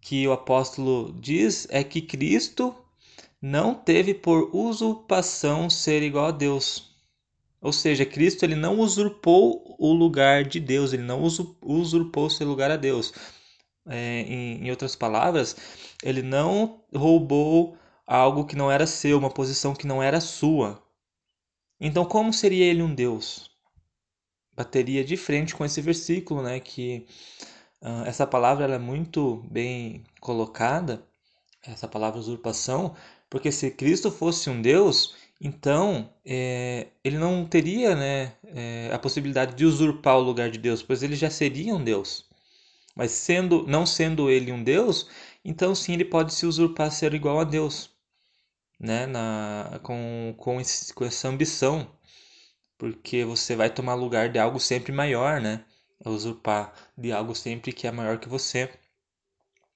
[0.00, 2.74] que o apóstolo diz é que Cristo
[3.40, 6.90] não teve por usurpação ser igual a Deus.
[7.60, 12.70] Ou seja, Cristo ele não usurpou o lugar de Deus, ele não usurpou seu lugar
[12.70, 13.12] a Deus.
[13.86, 15.56] É, em, em outras palavras,
[16.02, 17.76] ele não roubou
[18.06, 20.82] algo que não era seu, uma posição que não era sua.
[21.78, 23.50] Então, como seria ele um Deus?
[24.54, 26.60] Bateria de frente com esse versículo, né?
[26.60, 27.06] Que
[27.82, 31.02] uh, essa palavra é muito bem colocada,
[31.62, 32.94] essa palavra usurpação,
[33.30, 39.54] Porque se Cristo fosse um Deus, então é, ele não teria né, é, a possibilidade
[39.54, 42.28] de usurpar o lugar de Deus, pois ele já seria um Deus.
[42.94, 45.08] Mas sendo, não sendo ele um Deus,
[45.44, 47.90] então sim ele pode se usurpar ser igual a Deus,
[48.78, 51.88] né, na, com, com, esse, com essa ambição,
[52.76, 55.64] porque você vai tomar lugar de algo sempre maior, né,
[56.04, 58.68] usurpar de algo sempre que é maior que você,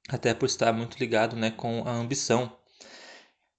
[0.09, 2.53] até por estar muito ligado né, com a ambição.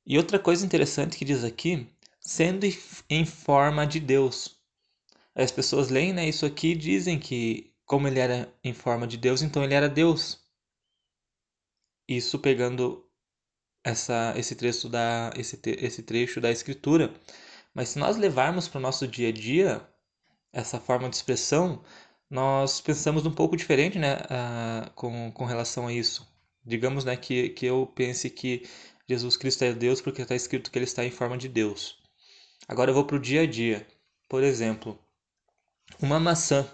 [0.05, 1.87] E outra coisa interessante que diz aqui,
[2.19, 2.65] sendo
[3.09, 4.55] em forma de Deus.
[5.33, 9.17] As pessoas leem né, isso aqui e dizem que, como ele era em forma de
[9.17, 10.39] Deus, então ele era Deus.
[12.07, 13.03] Isso pegando
[13.83, 17.13] essa, esse, trecho da, esse, esse trecho da Escritura.
[17.73, 19.87] Mas se nós levarmos para o nosso dia a dia
[20.53, 21.83] essa forma de expressão,
[22.29, 26.27] nós pensamos um pouco diferente né, uh, com, com relação a isso.
[26.65, 28.63] Digamos né, que, que eu pense que
[29.07, 32.01] Jesus Cristo é Deus porque está escrito que ele está em forma de Deus.
[32.67, 33.87] Agora eu vou para o dia a dia.
[34.27, 34.99] Por exemplo,
[36.01, 36.67] uma maçã.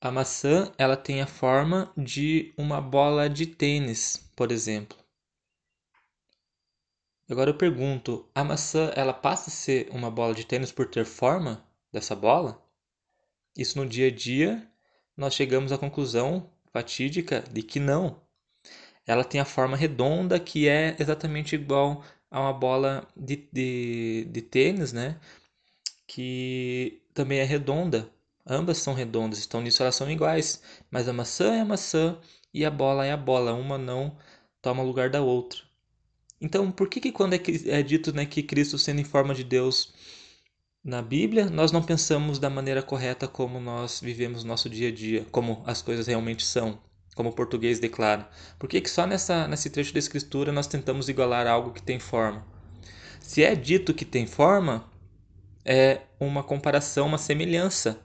[0.00, 4.96] A maçã ela tem a forma de uma bola de tênis, por exemplo.
[7.28, 11.04] Agora eu pergunto, a maçã ela passa a ser uma bola de tênis por ter
[11.04, 12.64] forma dessa bola?
[13.56, 14.70] Isso no dia a dia
[15.16, 18.22] nós chegamos à conclusão fatídica de que não
[19.08, 24.42] ela tem a forma redonda que é exatamente igual a uma bola de, de, de
[24.42, 25.18] tênis, né?
[26.06, 28.10] Que também é redonda.
[28.46, 30.62] Ambas são redondas, então nisso elas são iguais.
[30.90, 32.18] Mas a maçã é a maçã
[32.52, 33.54] e a bola é a bola.
[33.54, 34.16] Uma não
[34.62, 35.60] toma lugar da outra.
[36.40, 39.42] Então, por que, que quando é, é dito né, que Cristo sendo em forma de
[39.44, 39.92] Deus
[40.84, 45.26] na Bíblia, nós não pensamos da maneira correta como nós vivemos nosso dia a dia,
[45.30, 46.78] como as coisas realmente são?
[47.18, 48.30] Como o português declara.
[48.60, 51.98] Por que, que só nessa, nesse trecho da escritura nós tentamos igualar algo que tem
[51.98, 52.46] forma?
[53.20, 54.88] Se é dito que tem forma,
[55.64, 57.98] é uma comparação, uma semelhança.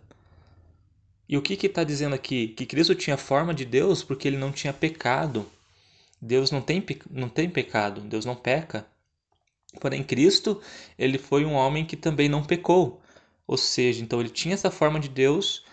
[1.29, 2.47] E o que está dizendo aqui?
[2.47, 5.45] Que Cristo tinha forma de Deus porque ele não tinha pecado.
[6.19, 8.83] Deus não tem, não tem pecado, Deus não peca.
[9.79, 10.59] Porém, Cristo,
[10.97, 12.99] ele foi um homem que também não pecou.
[13.45, 15.63] Ou seja, então ele tinha essa forma de Deus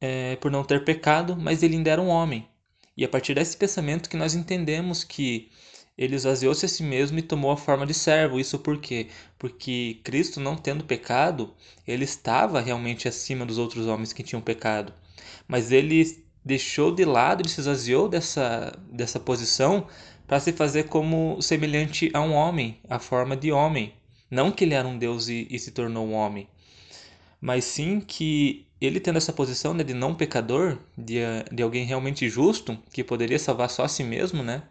[0.00, 2.48] é, por não ter pecado, mas ele ainda era um homem.
[2.98, 5.48] E a partir desse pensamento que nós entendemos que
[5.96, 8.40] ele esvaziou-se a si mesmo e tomou a forma de servo.
[8.40, 9.06] Isso por quê?
[9.38, 11.54] Porque Cristo, não tendo pecado,
[11.86, 14.92] ele estava realmente acima dos outros homens que tinham pecado.
[15.46, 19.86] Mas ele deixou de lado, ele se esvaziou dessa, dessa posição
[20.26, 23.94] para se fazer como semelhante a um homem, a forma de homem.
[24.28, 26.48] Não que ele era um Deus e, e se tornou um homem,
[27.40, 31.18] mas sim que ele tendo essa posição né, de não pecador, de,
[31.52, 34.62] de alguém realmente justo, que poderia salvar só a si mesmo, né?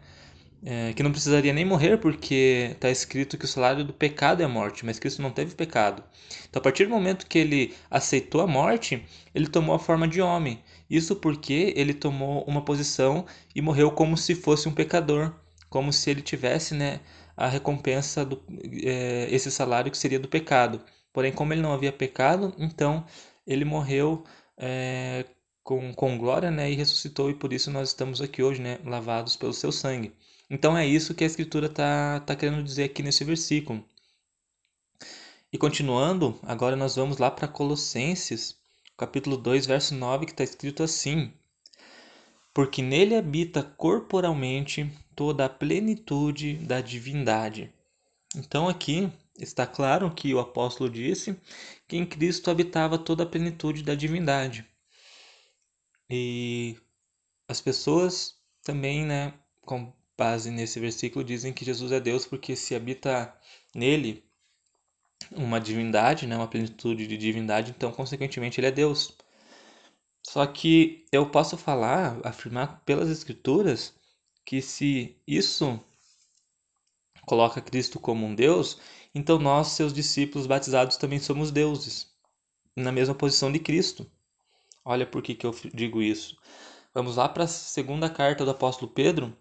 [0.64, 4.44] É, que não precisaria nem morrer, porque está escrito que o salário do pecado é
[4.44, 6.02] a morte, mas Cristo não teve pecado.
[6.48, 10.20] Então, a partir do momento que ele aceitou a morte, ele tomou a forma de
[10.20, 10.58] homem.
[10.90, 15.32] Isso porque ele tomou uma posição e morreu como se fosse um pecador,
[15.70, 17.00] como se ele tivesse né,
[17.36, 18.42] a recompensa, do,
[18.82, 20.80] é, esse salário que seria do pecado.
[21.12, 23.04] Porém, como ele não havia pecado, então
[23.48, 24.24] ele morreu
[24.58, 25.24] é,
[25.64, 29.36] com, com glória né, e ressuscitou, e por isso nós estamos aqui hoje, né, lavados
[29.36, 30.12] pelo seu sangue.
[30.50, 33.82] Então é isso que a Escritura está tá querendo dizer aqui nesse versículo.
[35.50, 38.54] E continuando, agora nós vamos lá para Colossenses,
[38.98, 41.32] capítulo 2, verso 9, que está escrito assim:
[42.52, 47.72] Porque nele habita corporalmente toda a plenitude da divindade.
[48.36, 51.38] Então aqui está claro que o apóstolo disse
[51.86, 54.66] que em Cristo habitava toda a plenitude da divindade.
[56.10, 56.76] E
[57.48, 62.74] as pessoas também, né, com base nesse versículo, dizem que Jesus é Deus porque se
[62.74, 63.34] habita
[63.74, 64.24] nele
[65.32, 69.16] uma divindade, né, uma plenitude de divindade, então consequentemente ele é Deus.
[70.26, 73.94] Só que eu posso falar, afirmar pelas escrituras
[74.44, 75.80] que se isso
[77.26, 78.78] coloca Cristo como um Deus,
[79.14, 82.10] então nós, seus discípulos batizados, também somos deuses,
[82.76, 84.06] na mesma posição de Cristo.
[84.84, 86.36] Olha por que, que eu digo isso.
[86.94, 89.36] Vamos lá para a segunda carta do apóstolo Pedro,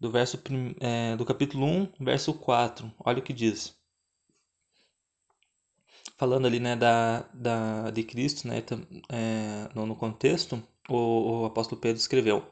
[0.00, 0.40] do, verso,
[0.80, 2.92] é, do capítulo 1, verso 4.
[3.04, 3.76] Olha o que diz.
[6.16, 8.62] Falando ali né, da, da, de Cristo, né,
[9.10, 12.44] é, no, no contexto, o, o apóstolo Pedro escreveu: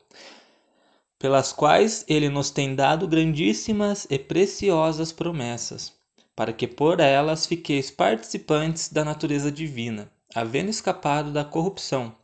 [1.19, 5.93] pelas quais ele nos tem dado grandíssimas e preciosas promessas,
[6.35, 12.15] para que por elas fiqueis participantes da natureza divina, havendo escapado da corrupção,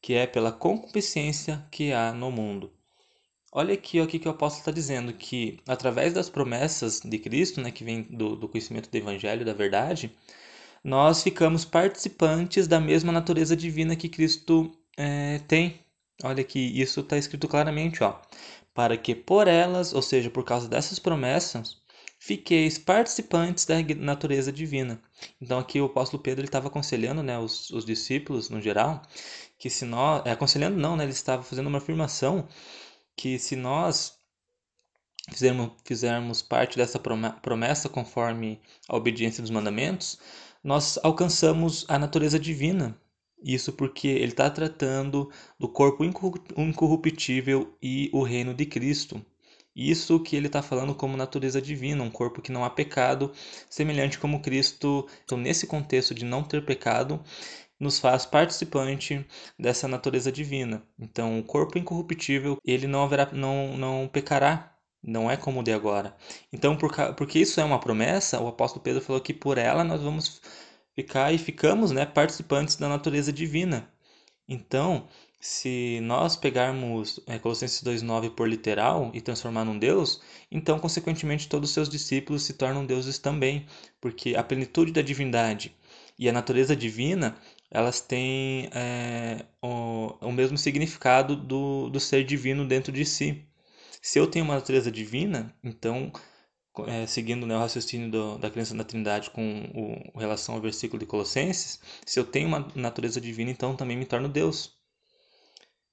[0.00, 2.72] que é pela concupiscência que há no mundo.
[3.50, 7.70] Olha aqui o que, o apóstolo está dizendo, que através das promessas de Cristo, né,
[7.70, 10.14] que vem do, do conhecimento do Evangelho, da verdade,
[10.84, 15.80] nós ficamos participantes da mesma natureza divina que Cristo é, tem.
[16.22, 18.20] Olha que isso está escrito claramente, ó.
[18.74, 21.80] Para que por elas, ou seja, por causa dessas promessas,
[22.18, 25.00] fiqueis participantes da natureza divina.
[25.40, 29.02] Então aqui o apóstolo Pedro estava aconselhando, né, os, os, discípulos no geral,
[29.58, 32.48] que se nós, é, aconselhando não, né, ele estava fazendo uma afirmação
[33.16, 34.18] que se nós
[35.30, 40.18] fizermos, fizermos parte dessa promessa conforme a obediência dos mandamentos,
[40.62, 42.98] nós alcançamos a natureza divina.
[43.42, 49.24] Isso porque ele está tratando do corpo incorruptível e o reino de Cristo.
[49.76, 53.30] Isso que ele está falando como natureza divina, um corpo que não há pecado,
[53.68, 55.06] semelhante como Cristo.
[55.24, 57.22] Então, nesse contexto de não ter pecado,
[57.78, 59.24] nos faz participante
[59.58, 60.82] dessa natureza divina.
[60.98, 65.72] Então, o corpo incorruptível, ele não haverá, não, não pecará, não é como o de
[65.72, 66.16] agora.
[66.52, 70.02] Então, por, porque isso é uma promessa, o apóstolo Pedro falou que por ela nós
[70.02, 70.40] vamos
[70.94, 73.88] ficar e ficamos, né, participantes da natureza divina.
[74.48, 75.08] Então,
[75.46, 81.70] se nós pegarmos é, Colossenses 2,9 por literal e transformar num Deus, então, consequentemente, todos
[81.70, 83.64] os seus discípulos se tornam deuses também,
[84.00, 85.74] porque a plenitude da divindade
[86.18, 87.36] e a natureza divina
[87.70, 93.44] elas têm é, o, o mesmo significado do, do ser divino dentro de si.
[94.02, 96.12] Se eu tenho uma natureza divina, então,
[96.86, 100.98] é, seguindo né, o raciocínio do, da crença na Trindade com o, relação ao versículo
[101.00, 104.75] de Colossenses, se eu tenho uma natureza divina, então também me torno Deus.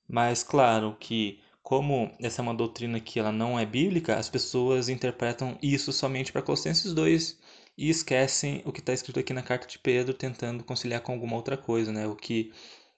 [0.08, 4.89] Mas claro que como essa é uma doutrina que ela não é bíblica, as pessoas
[4.89, 7.39] interpretam isso somente para Colossenses 2
[7.78, 11.36] e esquecem o que está escrito aqui na carta de Pedro, tentando conciliar com alguma
[11.36, 12.06] outra coisa, né?
[12.08, 12.52] O que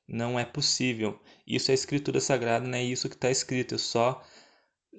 [0.07, 1.19] não é possível.
[1.47, 3.75] Isso é escritura sagrada, não é isso que está escrito.
[3.75, 4.21] Eu só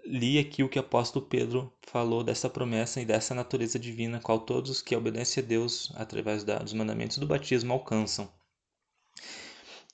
[0.05, 4.41] li aqui o que o apóstolo Pedro falou dessa promessa e dessa natureza divina, qual
[4.41, 8.31] todos os que obedecem a Deus através dos mandamentos do batismo alcançam.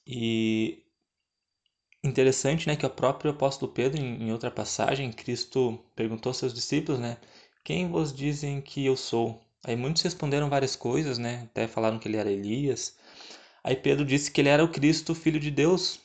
[0.07, 0.82] E
[2.05, 7.01] interessante, né, que o próprio apóstolo Pedro, em, outra passagem, Cristo perguntou aos seus discípulos,
[7.01, 7.17] né,
[7.65, 9.41] quem vos dizem que eu sou?
[9.65, 11.43] Aí muitos responderam várias coisas, né?
[11.45, 12.97] Até falaram que ele era Elias.
[13.62, 16.01] Aí Pedro disse que ele era o Cristo, filho de Deus.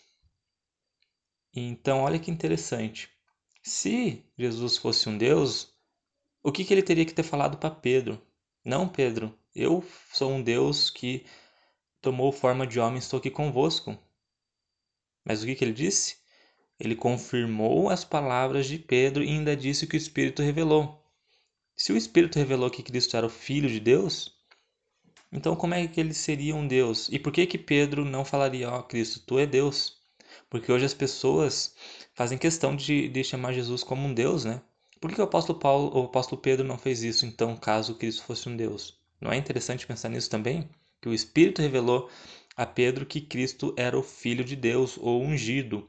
[1.53, 3.09] Então, olha que interessante.
[3.63, 5.73] Se Jesus fosse um Deus,
[6.43, 8.21] o que, que ele teria que ter falado para Pedro?
[8.63, 9.83] Não, Pedro, eu
[10.13, 11.25] sou um Deus que
[12.01, 13.97] tomou forma de homem, estou aqui convosco.
[15.27, 16.15] Mas o que, que ele disse?
[16.79, 21.03] Ele confirmou as palavras de Pedro e ainda disse o que o Espírito revelou.
[21.75, 24.33] Se o Espírito revelou que Cristo era o Filho de Deus,
[25.29, 27.09] então como é que ele seria um Deus?
[27.11, 29.97] E por que que Pedro não falaria, ó oh, Cristo, tu é Deus?
[30.49, 31.75] Porque hoje as pessoas
[32.13, 34.61] fazem questão de, de chamar Jesus como um Deus, né?
[35.01, 38.47] Por que o apóstolo Paulo, o apóstolo Pedro não fez isso, então, caso Cristo fosse
[38.47, 38.97] um Deus?
[39.19, 40.69] Não é interessante pensar nisso também?
[41.01, 42.09] Que o Espírito revelou
[42.57, 45.87] a Pedro que Cristo era o Filho de Deus, ou ungido,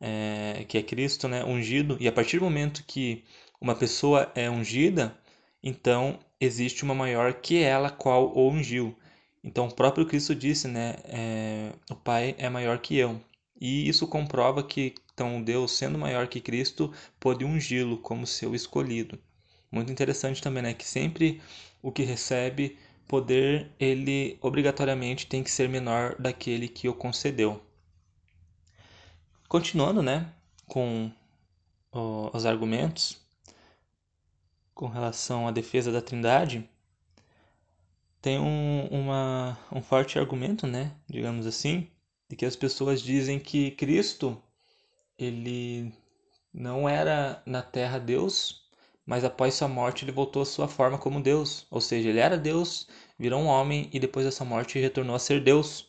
[0.00, 1.44] é, que é Cristo, né?
[1.44, 1.96] Ungido.
[2.00, 3.24] E a partir do momento que
[3.60, 5.18] uma pessoa é ungida,
[5.62, 8.96] então existe uma maior que ela, qual o ungiu.
[9.42, 13.20] Então o próprio Cristo disse, né, é, o Pai é maior que eu.
[13.60, 19.18] E isso comprova que então Deus, sendo maior que Cristo, pôde ungí-lo como seu escolhido.
[19.70, 21.40] Muito interessante também, né, que sempre
[21.82, 27.60] o que recebe poder, ele obrigatoriamente tem que ser menor daquele que o concedeu.
[29.48, 30.30] Continuando, né,
[30.66, 31.10] com
[31.90, 33.18] os argumentos,
[34.74, 36.68] com relação à defesa da Trindade,
[38.20, 41.88] tem um, uma, um forte argumento, né, digamos assim,
[42.28, 44.40] de que as pessoas dizem que Cristo
[45.18, 45.92] ele
[46.52, 48.67] não era na Terra Deus,
[49.08, 52.38] mas após sua morte ele voltou à sua forma como Deus, ou seja, ele era
[52.38, 52.86] Deus,
[53.18, 55.88] virou um homem e depois dessa morte retornou a ser Deus.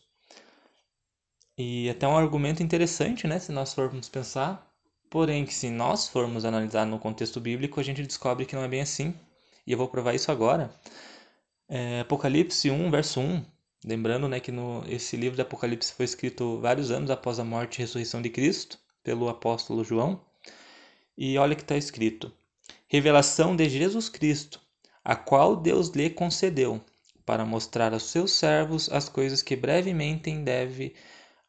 [1.56, 4.70] E até um argumento interessante, né, se nós formos pensar,
[5.10, 8.68] Porém, que se nós formos analisar no contexto bíblico, a gente descobre que não é
[8.68, 9.12] bem assim.
[9.66, 10.72] E eu vou provar isso agora.
[11.68, 13.44] É, Apocalipse 1, verso 1.
[13.84, 17.78] Lembrando né, que no, esse livro de Apocalipse foi escrito vários anos após a morte
[17.78, 20.20] e ressurreição de Cristo, pelo apóstolo João.
[21.18, 22.32] E olha que está escrito:
[22.92, 24.60] Revelação de Jesus Cristo,
[25.04, 26.84] a qual Deus lhe concedeu,
[27.24, 30.96] para mostrar aos seus servos as coisas que brevemente deve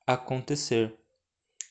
[0.05, 0.95] acontecer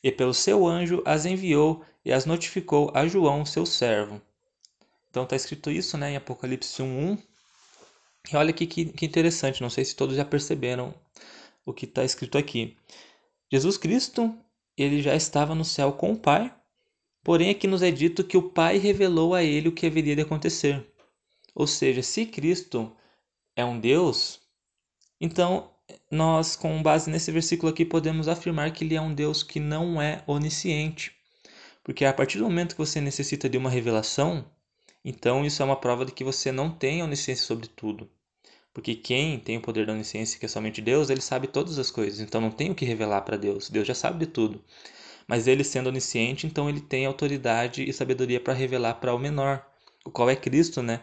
[0.03, 4.21] e pelo seu anjo as enviou e as notificou a João, seu servo.
[5.09, 7.23] Então está escrito isso né, em Apocalipse 1.1.
[8.33, 10.93] E olha aqui que, que interessante, não sei se todos já perceberam
[11.65, 12.77] o que está escrito aqui.
[13.53, 14.37] Jesus Cristo,
[14.77, 16.53] ele já estava no céu com o Pai,
[17.23, 20.23] Porém, aqui nos é dito que o Pai revelou a ele o que haveria de
[20.23, 20.87] acontecer.
[21.55, 22.91] Ou seja, se Cristo
[23.55, 24.41] é um Deus,
[25.21, 25.71] então
[26.11, 30.01] nós, com base nesse versículo aqui, podemos afirmar que ele é um Deus que não
[30.01, 31.13] é onisciente.
[31.83, 34.45] Porque a partir do momento que você necessita de uma revelação,
[35.05, 38.09] então isso é uma prova de que você não tem onisciência sobre tudo.
[38.73, 41.91] Porque quem tem o poder da onisciência, que é somente Deus, ele sabe todas as
[41.91, 42.21] coisas.
[42.21, 43.69] Então não tem o que revelar para Deus.
[43.69, 44.63] Deus já sabe de tudo.
[45.27, 49.65] Mas ele sendo onisciente, então ele tem autoridade e sabedoria para revelar para o menor,
[50.05, 51.01] o qual é Cristo, né?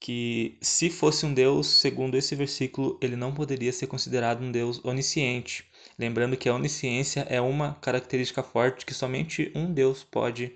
[0.00, 4.84] Que se fosse um Deus, segundo esse versículo, ele não poderia ser considerado um Deus
[4.84, 5.64] onisciente.
[5.98, 10.54] Lembrando que a onisciência é uma característica forte que somente um Deus pode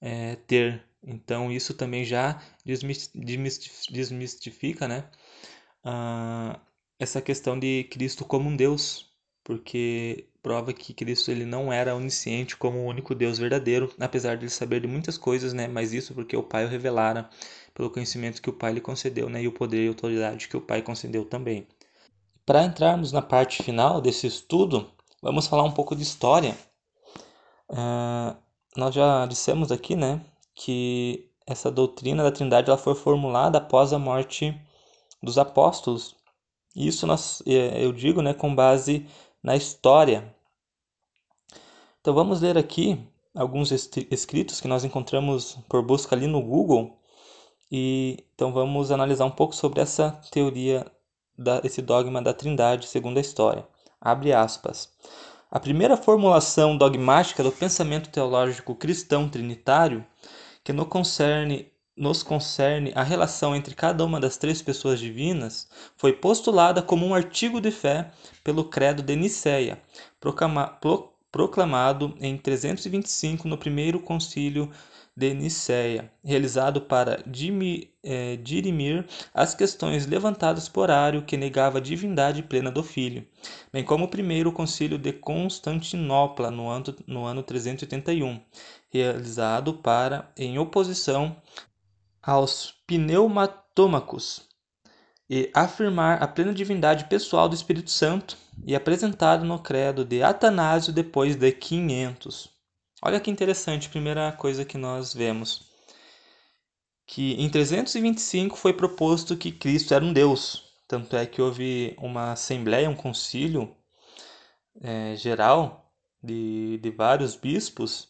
[0.00, 0.82] é, ter.
[1.02, 2.42] Então isso também já
[3.84, 5.08] desmistifica, né?
[5.84, 6.60] Ah,
[6.98, 9.10] essa questão de Cristo como um Deus,
[9.42, 14.44] porque prova que Cristo ele não era onisciente como o único Deus verdadeiro, apesar de
[14.44, 15.68] ele saber de muitas coisas, né?
[15.68, 17.28] Mas isso porque o Pai o revelara
[17.74, 19.42] pelo conhecimento que o Pai lhe concedeu, né?
[19.42, 21.66] E o poder e autoridade que o Pai concedeu também.
[22.44, 24.90] Para entrarmos na parte final desse estudo,
[25.22, 26.56] vamos falar um pouco de história.
[27.68, 28.36] Uh,
[28.76, 30.20] nós já dissemos aqui, né,
[30.54, 34.58] que essa doutrina da Trindade ela foi formulada após a morte
[35.22, 36.16] dos apóstolos.
[36.74, 39.06] Isso nós, é, eu digo, né, com base
[39.42, 40.34] na história.
[42.00, 42.98] Então vamos ler aqui
[43.34, 46.98] alguns escritos que nós encontramos por busca ali no Google.
[47.70, 50.86] E então vamos analisar um pouco sobre essa teoria,
[51.38, 53.66] da, esse dogma da Trindade segundo a história.
[54.00, 54.92] Abre aspas.
[55.50, 60.06] A primeira formulação dogmática do pensamento teológico cristão trinitário,
[60.62, 61.70] que no concerne
[62.00, 67.14] nos concerne a relação entre cada uma das três pessoas divinas, foi postulada como um
[67.14, 68.10] artigo de fé
[68.42, 69.78] pelo Credo de Nicéia,
[71.30, 74.70] proclamado em 325 no primeiro concílio
[75.14, 77.22] de Nicéia, realizado para
[78.02, 83.26] é, dirimir as questões levantadas por Ário que negava a divindade plena do Filho,
[83.70, 88.40] bem como o primeiro concílio de Constantinopla no ano, no ano 381,
[88.88, 91.36] realizado para em oposição
[92.22, 94.48] aos pneumatômacos
[95.28, 100.92] e afirmar a plena divindade pessoal do Espírito Santo e apresentado no credo de Atanásio
[100.92, 102.50] depois de 500.
[103.02, 105.70] Olha que interessante, primeira coisa que nós vemos.
[107.06, 110.64] Que em 325 foi proposto que Cristo era um Deus.
[110.86, 113.74] Tanto é que houve uma assembleia, um concílio
[114.82, 115.92] é, geral
[116.22, 118.08] de, de vários bispos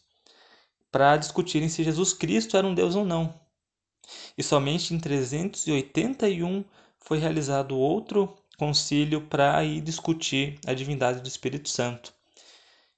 [0.91, 3.39] para discutirem se Jesus Cristo era um Deus ou não
[4.37, 6.65] e somente em 381
[6.99, 12.13] foi realizado outro concílio para discutir a divindade do Espírito Santo.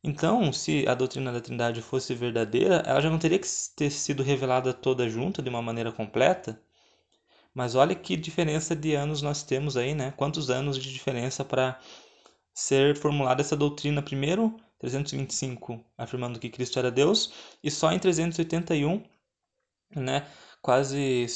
[0.04, 3.46] Então, se a doutrina da Trindade fosse verdadeira, ela já não teria que
[3.76, 6.60] ter sido revelada toda junta de uma maneira completa.
[7.54, 10.12] Mas olha que diferença de anos nós temos aí, né?
[10.16, 11.78] Quantos anos de diferença para
[12.54, 17.32] ser formulada essa doutrina primeiro 325 afirmando que Cristo era Deus
[17.62, 19.02] e só em 381,
[19.94, 20.26] né,
[20.62, 21.26] quase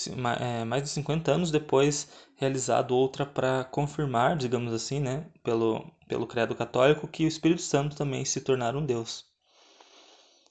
[0.40, 6.26] é, mais de 50 anos depois realizado outra para confirmar, digamos assim, né, pelo, pelo
[6.26, 9.26] credo católico, que o Espírito Santo também se tornara um Deus.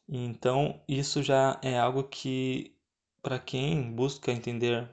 [0.08, 2.76] Então, isso já é algo que,
[3.24, 4.88] para quem busca entender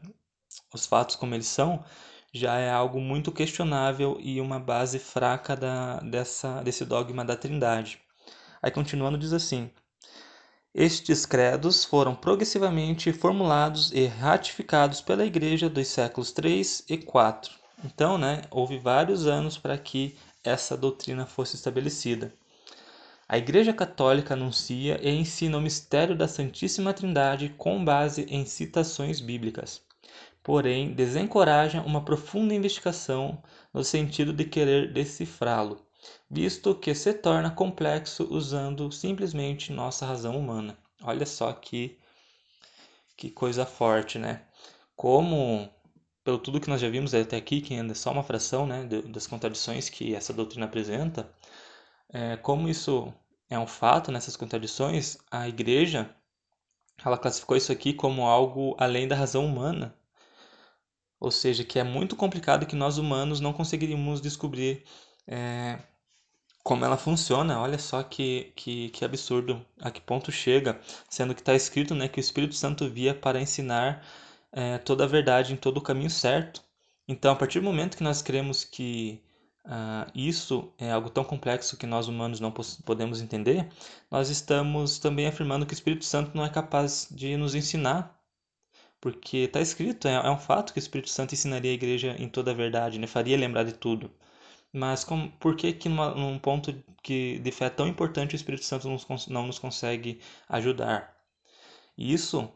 [0.72, 1.84] os fatos como eles são,
[2.32, 8.00] já é algo muito questionável e uma base fraca da, dessa, desse dogma da Trindade.
[8.62, 9.70] Aí, continuando, diz assim:
[10.74, 17.50] estes credos foram progressivamente formulados e ratificados pela Igreja dos séculos III e IV.
[17.84, 22.32] Então, né, houve vários anos para que essa doutrina fosse estabelecida.
[23.28, 29.20] A Igreja Católica anuncia e ensina o mistério da Santíssima Trindade com base em citações
[29.20, 29.82] bíblicas.
[30.42, 33.42] Porém, desencoraja uma profunda investigação
[33.74, 35.84] no sentido de querer decifrá-lo
[36.30, 40.76] visto que se torna complexo usando simplesmente nossa razão humana.
[41.02, 41.98] Olha só que,
[43.16, 44.44] que coisa forte, né?
[44.96, 45.68] Como,
[46.24, 48.84] pelo tudo que nós já vimos até aqui, que ainda é só uma fração né,
[48.84, 51.30] das contradições que essa doutrina apresenta,
[52.12, 53.12] é, como isso
[53.50, 56.14] é um fato nessas contradições, a igreja
[57.04, 59.94] ela classificou isso aqui como algo além da razão humana,
[61.18, 64.84] ou seja, que é muito complicado que nós humanos não conseguiríamos descobrir
[65.26, 65.78] é,
[66.62, 67.60] como ela funciona.
[67.60, 72.08] Olha só que, que, que absurdo, a que ponto chega, sendo que está escrito né,
[72.08, 74.04] que o Espírito Santo via para ensinar
[74.52, 76.62] é, toda a verdade em todo o caminho certo.
[77.08, 79.20] Então, a partir do momento que nós cremos que
[79.64, 82.52] uh, isso é algo tão complexo que nós humanos não
[82.84, 83.68] podemos entender,
[84.10, 88.18] nós estamos também afirmando que o Espírito Santo não é capaz de nos ensinar.
[89.00, 92.28] Porque está escrito, é, é, um fato que o Espírito Santo ensinaria a igreja em
[92.28, 93.06] toda a verdade, né?
[93.08, 94.10] faria lembrar de tudo.
[94.72, 98.64] Mas como, por que que numa, num ponto que, de fé tão importante o Espírito
[98.64, 101.14] Santo não nos, não nos consegue ajudar?
[101.96, 102.50] Isso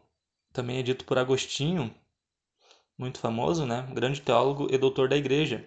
[0.53, 1.95] também é dito por Agostinho,
[2.99, 3.87] muito famoso, né?
[3.93, 5.67] grande teólogo e doutor da igreja.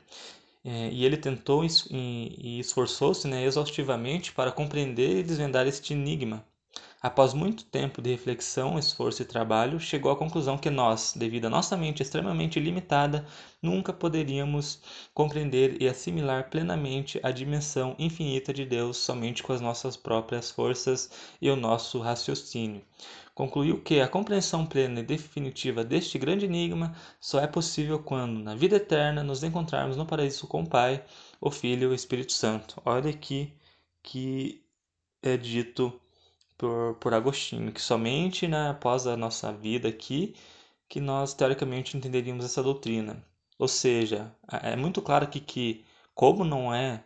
[0.64, 6.46] É, e ele tentou e esforçou-se né, exaustivamente para compreender e desvendar este enigma.
[7.02, 11.50] Após muito tempo de reflexão, esforço e trabalho, chegou à conclusão que nós, devido à
[11.50, 13.26] nossa mente extremamente limitada,
[13.62, 14.82] nunca poderíamos
[15.14, 21.10] compreender e assimilar plenamente a dimensão infinita de Deus somente com as nossas próprias forças
[21.42, 22.82] e o nosso raciocínio.
[23.34, 28.56] Concluiu que a compreensão plena e definitiva deste grande enigma só é possível quando, na
[28.56, 31.02] vida eterna, nos encontrarmos no paraíso com o Pai,
[31.40, 32.82] o Filho e o Espírito Santo.
[32.84, 33.54] Olha aqui
[34.04, 34.62] que
[35.24, 35.98] é dito
[36.60, 40.36] por, por Agostinho, que somente né, após a nossa vida aqui
[40.90, 43.24] que nós teoricamente entenderíamos essa doutrina.
[43.58, 47.04] Ou seja, é muito claro aqui que, como não é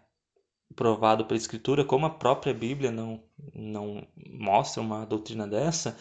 [0.76, 3.24] provado pela Escritura, como a própria Bíblia não,
[3.54, 5.98] não mostra uma doutrina dessa,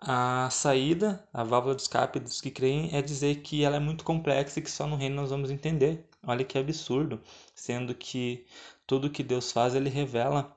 [0.00, 4.04] a saída, a válvula de escape dos que creem é dizer que ela é muito
[4.04, 6.08] complexa e que só no reino nós vamos entender.
[6.26, 7.20] Olha que absurdo,
[7.54, 8.46] sendo que
[8.86, 10.56] tudo que Deus faz ele revela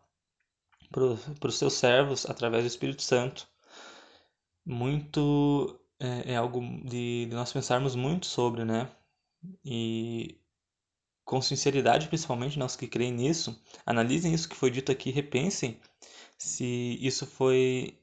[0.91, 3.47] para os seus servos através do Espírito Santo.
[4.65, 8.89] Muito é, é algo de, de, nós pensarmos muito sobre, né?
[9.63, 10.37] E
[11.25, 15.79] com sinceridade, principalmente nós que creem nisso, analisem isso que foi dito aqui, repensem
[16.39, 17.99] se isso foi,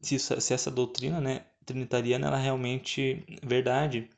[0.00, 4.08] se, se essa doutrina, né, trinitariana, ela é realmente verdade.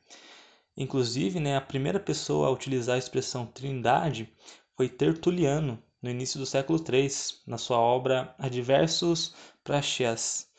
[0.77, 4.31] Inclusive, né, a primeira pessoa a utilizar a expressão trindade
[4.75, 7.09] foi Tertuliano, no início do século III,
[7.45, 10.49] na sua obra Adversus Praxeas.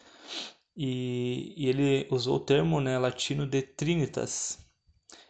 [0.77, 4.59] E, e ele usou o termo né, latino de trinitas.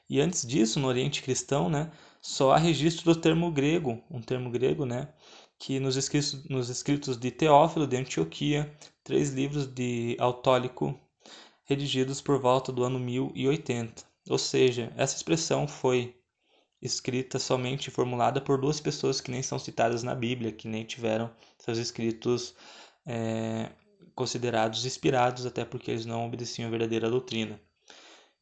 [0.08, 1.90] E antes disso, no Oriente Cristão, né,
[2.20, 5.12] só há registro do termo grego, um termo grego, né,
[5.58, 10.98] que nos escritos, nos escritos de Teófilo de Antioquia, três livros de Autólico,
[11.64, 14.04] redigidos por volta do ano 1080.
[14.28, 16.14] Ou seja, essa expressão foi
[16.83, 21.30] escrita somente formulada por duas pessoas que nem são citadas na Bíblia, que nem tiveram
[21.57, 22.55] seus escritos
[23.07, 23.70] é,
[24.14, 27.61] considerados inspirados, até porque eles não obedeciam a verdadeira doutrina.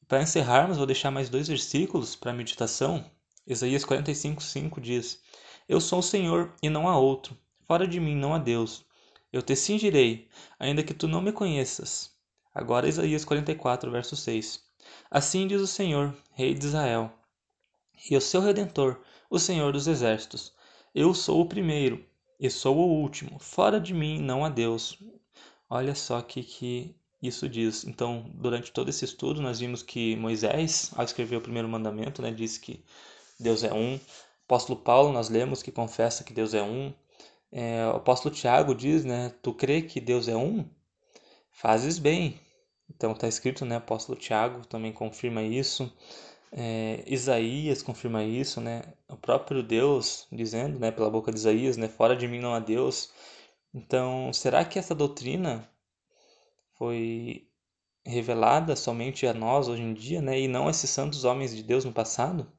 [0.09, 3.05] Para encerrarmos, vou deixar mais dois versículos para meditação.
[3.47, 5.21] Isaías 45:5 diz:
[5.69, 7.37] Eu sou o Senhor e não há outro.
[7.67, 8.85] Fora de mim não há Deus.
[9.33, 10.29] Eu te cingirei,
[10.59, 12.11] ainda que tu não me conheças.
[12.53, 14.65] Agora Isaías 44, verso 6.
[15.09, 17.13] Assim diz o Senhor, Rei de Israel:
[18.09, 20.55] e o seu redentor, o Senhor dos Exércitos.
[20.95, 22.05] Eu sou o primeiro
[22.39, 23.39] e sou o último.
[23.39, 24.99] Fora de mim não há Deus.
[25.69, 27.85] Olha só que que isso diz.
[27.85, 32.31] Então, durante todo esse estudo, nós vimos que Moisés, ao escrever o primeiro mandamento, né,
[32.31, 32.83] disse que
[33.39, 34.01] Deus é um.
[34.47, 36.93] Apóstolo Paulo, nós lemos que confessa que Deus é um.
[37.53, 40.69] É, o apóstolo Tiago diz, né, tu crê que Deus é um?
[41.51, 42.41] Fazes bem.
[42.89, 45.93] Então, está escrito, né, apóstolo Tiago também confirma isso.
[46.53, 48.83] É, Isaías confirma isso, né?
[49.09, 52.59] O próprio Deus dizendo, né, pela boca de Isaías, né, fora de mim não há
[52.59, 53.13] Deus.
[53.73, 55.69] Então, será que essa doutrina
[56.77, 57.47] foi
[58.05, 61.63] revelada somente a nós hoje em dia, né, e não a esses santos homens de
[61.63, 62.51] Deus no passado?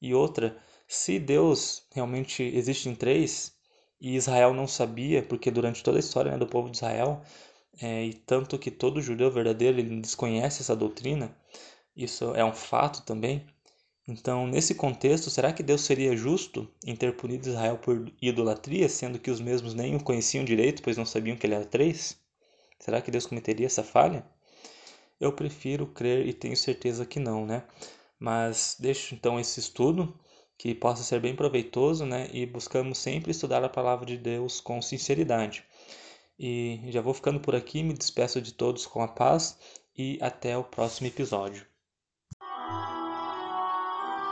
[0.00, 0.56] E outra,
[0.86, 3.56] se Deus realmente existe em três
[4.00, 7.22] e Israel não sabia, porque durante toda a história né, do povo de Israel,
[7.80, 11.34] é, e tanto que todo judeu verdadeiro ele desconhece essa doutrina,
[11.96, 13.46] isso é um fato também.
[14.06, 19.18] Então, nesse contexto, será que Deus seria justo em ter punido Israel por idolatria, sendo
[19.18, 22.18] que os mesmos nem o conheciam direito, pois não sabiam que ele era três?
[22.78, 24.26] Será que Deus cometeria essa falha?
[25.18, 27.64] Eu prefiro crer e tenho certeza que não, né?
[28.18, 30.18] Mas deixo então esse estudo
[30.58, 32.28] que possa ser bem proveitoso, né?
[32.32, 35.64] E buscamos sempre estudar a palavra de Deus com sinceridade.
[36.38, 39.58] E já vou ficando por aqui, me despeço de todos com a paz
[39.96, 41.73] e até o próximo episódio.